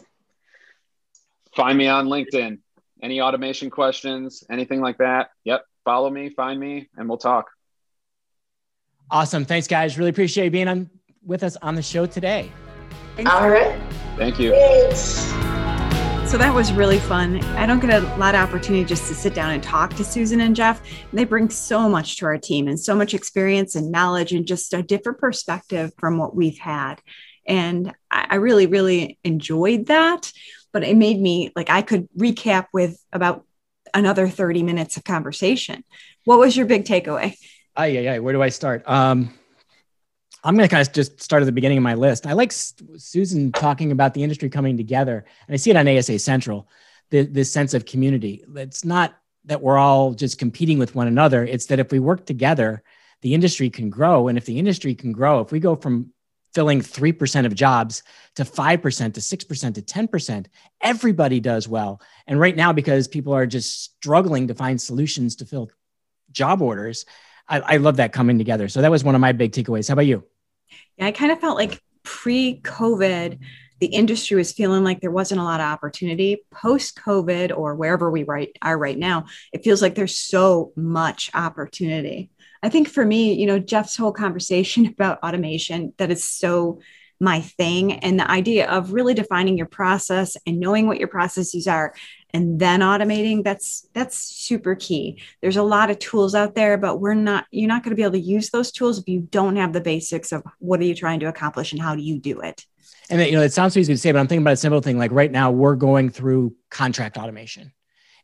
[1.56, 2.58] Find me on LinkedIn.
[3.02, 5.28] Any automation questions, anything like that?
[5.44, 7.46] Yep, follow me, find me, and we'll talk.
[9.10, 9.44] Awesome.
[9.44, 9.98] Thanks, guys.
[9.98, 10.90] Really appreciate you being on
[11.24, 12.50] with us on the show today.
[13.16, 13.30] Thanks.
[13.30, 13.78] All right.
[14.16, 14.50] Thank you.
[14.50, 15.32] Thanks.
[16.30, 17.44] So that was really fun.
[17.56, 20.40] I don't get a lot of opportunity just to sit down and talk to Susan
[20.40, 20.82] and Jeff.
[21.12, 24.72] They bring so much to our team and so much experience and knowledge and just
[24.74, 27.00] a different perspective from what we've had.
[27.46, 30.32] And I really, really enjoyed that.
[30.74, 33.46] But it made me like I could recap with about
[33.94, 35.84] another 30 minutes of conversation.
[36.24, 37.36] What was your big takeaway?
[37.76, 38.18] Oh, yeah, yeah.
[38.18, 38.82] Where do I start?
[38.86, 39.32] Um,
[40.42, 42.26] I'm going to kind of just start at the beginning of my list.
[42.26, 46.18] I like Susan talking about the industry coming together, and I see it on ASA
[46.18, 46.68] Central.
[47.10, 48.44] The, this sense of community.
[48.56, 49.14] It's not
[49.44, 51.44] that we're all just competing with one another.
[51.44, 52.82] It's that if we work together,
[53.20, 54.28] the industry can grow.
[54.28, 56.13] And if the industry can grow, if we go from
[56.54, 58.02] filling 3% of jobs
[58.36, 60.46] to 5% to 6% to 10%,
[60.80, 62.00] everybody does well.
[62.26, 65.70] And right now, because people are just struggling to find solutions to fill
[66.30, 67.04] job orders,
[67.48, 68.68] I, I love that coming together.
[68.68, 69.88] So that was one of my big takeaways.
[69.88, 70.24] How about you?
[70.96, 73.38] Yeah, I kind of felt like pre COVID,
[73.80, 76.44] the industry was feeling like there wasn't a lot of opportunity.
[76.50, 81.30] Post COVID, or wherever we right, are right now, it feels like there's so much
[81.34, 82.30] opportunity.
[82.62, 86.80] I think for me, you know, Jeff's whole conversation about automation that is so
[87.20, 91.66] my thing and the idea of really defining your process and knowing what your processes
[91.66, 91.94] are
[92.32, 97.00] and then automating that's that's super key there's a lot of tools out there but
[97.00, 99.56] we're not you're not going to be able to use those tools if you don't
[99.56, 102.40] have the basics of what are you trying to accomplish and how do you do
[102.40, 102.66] it
[103.10, 104.98] and you know it sounds easy to say but i'm thinking about a simple thing
[104.98, 107.72] like right now we're going through contract automation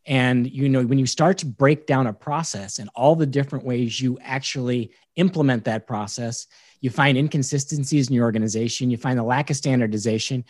[0.05, 3.65] and you know when you start to break down a process and all the different
[3.65, 6.47] ways you actually implement that process
[6.79, 10.43] you find inconsistencies in your organization you find the lack of standardization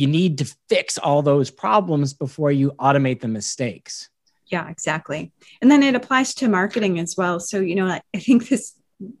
[0.00, 4.08] you need to fix all those problems before you automate the mistakes.
[4.46, 5.30] Yeah, exactly.
[5.60, 7.38] And then it applies to marketing as well.
[7.38, 8.74] So, you know, I, think this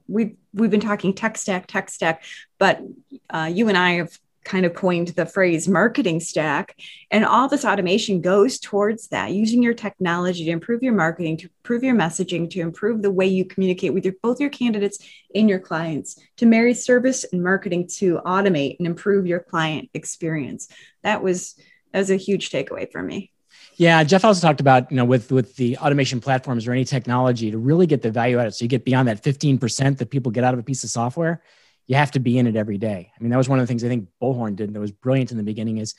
[0.08, 2.24] we've we've been talking tech stack, tech stack,
[2.58, 2.80] but
[3.30, 6.76] uh, you and I have kind of coined the phrase marketing stack.
[7.10, 11.50] And all this automation goes towards that, using your technology to improve your marketing, to
[11.58, 14.98] improve your messaging, to improve the way you communicate with your, both your candidates
[15.34, 20.68] and your clients, to marry service and marketing to automate and improve your client experience.
[21.02, 21.54] That was
[21.92, 23.32] that was a huge takeaway for me.
[23.80, 27.50] Yeah, Jeff also talked about, you know, with with the automation platforms or any technology
[27.50, 28.54] to really get the value out of it.
[28.54, 31.42] So you get beyond that 15% that people get out of a piece of software
[31.90, 33.10] you have to be in it every day.
[33.12, 35.32] I mean, that was one of the things I think Bullhorn did that was brilliant
[35.32, 35.96] in the beginning is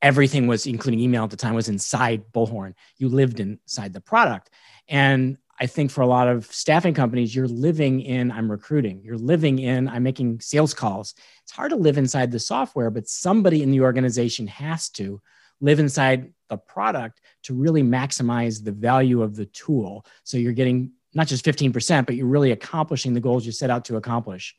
[0.00, 2.72] everything was, including email at the time, was inside Bullhorn.
[2.96, 4.48] You lived inside the product.
[4.88, 9.18] And I think for a lot of staffing companies, you're living in I'm recruiting, you're
[9.18, 11.14] living in I'm making sales calls.
[11.42, 15.20] It's hard to live inside the software, but somebody in the organization has to
[15.60, 20.04] live inside the product to really maximize the value of the tool.
[20.24, 23.86] So you're getting not just 15%, but you're really accomplishing the goals you set out
[23.86, 24.56] to accomplish.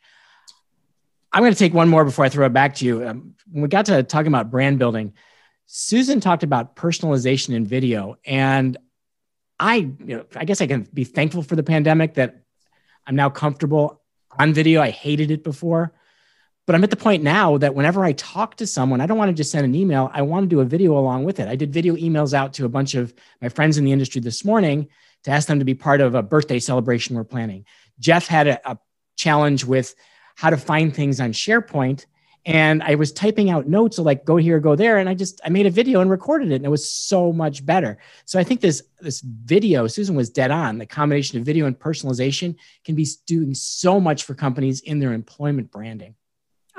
[1.31, 3.07] I'm going to take one more before I throw it back to you.
[3.07, 5.13] Um, when we got to talking about brand building,
[5.67, 8.77] Susan talked about personalization in video, and
[9.59, 12.41] I, you know, I guess I can be thankful for the pandemic that
[13.05, 14.01] I'm now comfortable
[14.39, 14.81] on video.
[14.81, 15.93] I hated it before,
[16.69, 19.29] but I'm at the point now that whenever I talk to someone, I don't want
[19.29, 20.11] to just send an email.
[20.13, 21.47] I want to do a video along with it.
[21.47, 23.11] I did video emails out to a bunch of
[23.41, 24.87] my friends in the industry this morning
[25.23, 27.65] to ask them to be part of a birthday celebration we're planning.
[27.99, 28.77] Jeff had a, a
[29.17, 29.95] challenge with
[30.35, 32.05] how to find things on SharePoint.
[32.45, 35.41] And I was typing out notes of like go here, go there, and I just
[35.43, 37.97] I made a video and recorded it, and it was so much better.
[38.25, 40.77] So I think this this video, Susan was dead on.
[40.77, 45.13] The combination of video and personalization can be doing so much for companies in their
[45.13, 46.13] employment branding.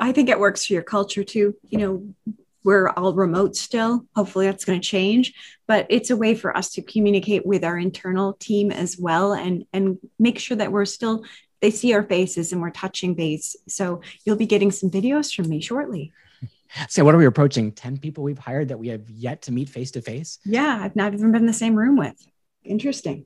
[0.00, 1.54] I think it works for your culture too.
[1.68, 2.34] You know,
[2.64, 4.06] we're all remote still.
[4.14, 5.34] Hopefully that's going to change,
[5.66, 9.64] but it's a way for us to communicate with our internal team as well and
[9.72, 11.24] and make sure that we're still
[11.60, 13.54] they see our faces and we're touching base.
[13.68, 16.12] So you'll be getting some videos from me shortly.
[16.88, 17.72] So what are we approaching?
[17.72, 20.38] 10 people we've hired that we have yet to meet face to face?
[20.44, 22.14] Yeah, I've not even been in the same room with.
[22.62, 23.24] Interesting.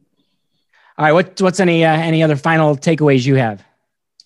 [0.96, 3.62] All right, what, what's any uh, any other final takeaways you have?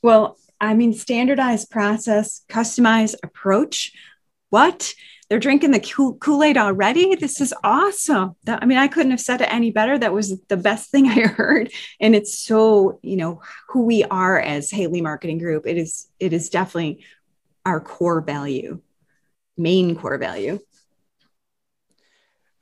[0.05, 3.93] Well, I mean, standardized process, customized approach.
[4.51, 4.95] What?
[5.29, 7.15] They're drinking the Kool Aid already?
[7.15, 8.35] This is awesome.
[8.45, 9.99] That, I mean, I couldn't have said it any better.
[9.99, 11.71] That was the best thing I heard.
[12.01, 15.67] And it's so, you know, who we are as Haley Marketing Group.
[15.67, 17.05] It is, it is definitely
[17.67, 18.81] our core value,
[19.59, 20.61] main core value.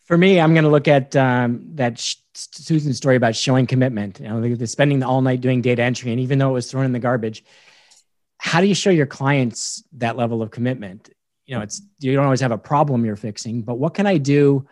[0.06, 4.20] For me, I'm going to look at um, that sh- Susan's story about showing commitment.
[4.20, 6.70] You know, they're spending the all night doing data entry, and even though it was
[6.70, 7.44] thrown in the garbage,
[8.38, 11.10] how do you show your clients that level of commitment?
[11.46, 14.18] You know, it's you don't always have a problem you're fixing, but what can I
[14.18, 14.66] do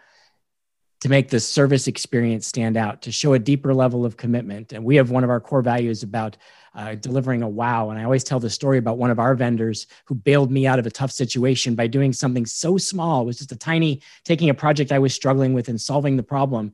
[1.01, 4.73] to make the service experience stand out, to show a deeper level of commitment?
[4.73, 6.37] And we have one of our core values about
[6.75, 7.91] uh, delivering a wow.
[7.91, 10.79] And I always tell the story about one of our vendors who bailed me out
[10.79, 13.23] of a tough situation by doing something so small.
[13.23, 16.23] It was just a tiny, taking a project I was struggling with and solving the
[16.23, 16.73] problem.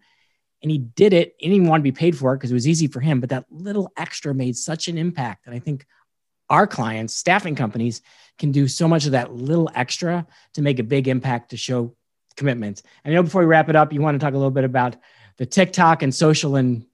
[0.62, 1.34] And he did it.
[1.38, 3.20] He didn't even want to be paid for it because it was easy for him.
[3.20, 5.46] But that little extra made such an impact.
[5.46, 5.86] And I think
[6.50, 8.02] our clients, staffing companies,
[8.38, 11.94] can do so much of that little extra to make a big impact to show
[12.36, 12.82] commitment.
[13.04, 14.64] And I know before we wrap it up, you want to talk a little bit
[14.64, 14.96] about
[15.36, 16.56] the TikTok and social.
[16.56, 16.86] And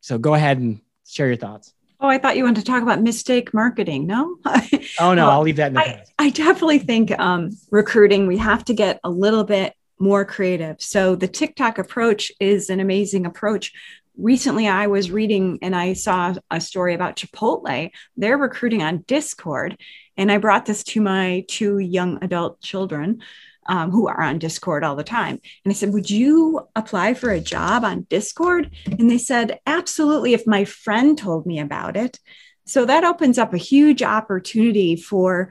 [0.00, 1.72] so go ahead and share your thoughts.
[2.00, 4.06] Oh, I thought you wanted to talk about mistake marketing.
[4.06, 4.36] No?
[5.00, 8.64] oh, no, I'll leave that in the I, I definitely think um, recruiting, we have
[8.66, 10.76] to get a little bit more creative.
[10.80, 13.72] So the TikTok approach is an amazing approach
[14.16, 17.90] recently I was reading and I saw a story about Chipotle.
[18.16, 19.78] They're recruiting on Discord.
[20.16, 23.22] And I brought this to my two young adult children
[23.66, 25.40] um, who are on Discord all the time.
[25.64, 28.70] And I said, Would you apply for a job on Discord?
[28.86, 32.20] And they said, Absolutely, if my friend told me about it.
[32.66, 35.50] So that opens up a huge opportunity for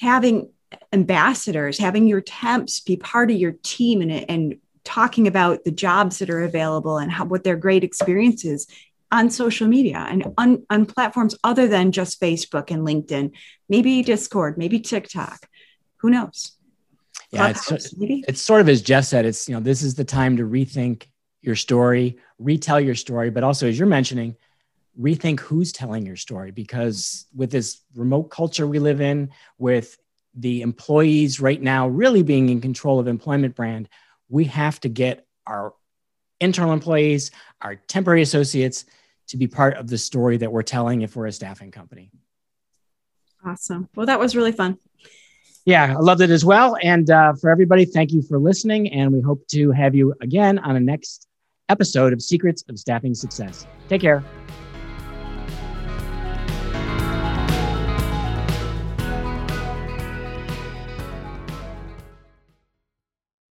[0.00, 0.50] having
[0.92, 6.18] ambassadors, having your temps be part of your team and, and talking about the jobs
[6.18, 8.66] that are available and how what their great experiences
[9.10, 13.32] on social media and on, on platforms other than just Facebook and LinkedIn,
[13.68, 15.46] maybe Discord, maybe TikTok.
[15.98, 16.52] Who knows?
[17.30, 20.36] Yeah, it's, it's sort of as Jeff said, it's, you know, this is the time
[20.38, 21.04] to rethink
[21.42, 24.36] your story, retell your story, but also, as you're mentioning,
[25.00, 29.98] rethink who's telling your story because with this remote culture we live in, with
[30.34, 33.88] the employees right now really being in control of employment brand,
[34.28, 35.74] we have to get our
[36.40, 38.84] internal employees, our temporary associates
[39.28, 42.10] to be part of the story that we're telling if we're a staffing company.
[43.44, 43.88] Awesome.
[43.94, 44.78] Well, that was really fun.
[45.64, 46.76] Yeah, I loved it as well.
[46.82, 48.92] And uh, for everybody, thank you for listening.
[48.92, 51.28] And we hope to have you again on the next
[51.68, 53.66] episode of Secrets of Staffing Success.
[53.88, 54.24] Take care.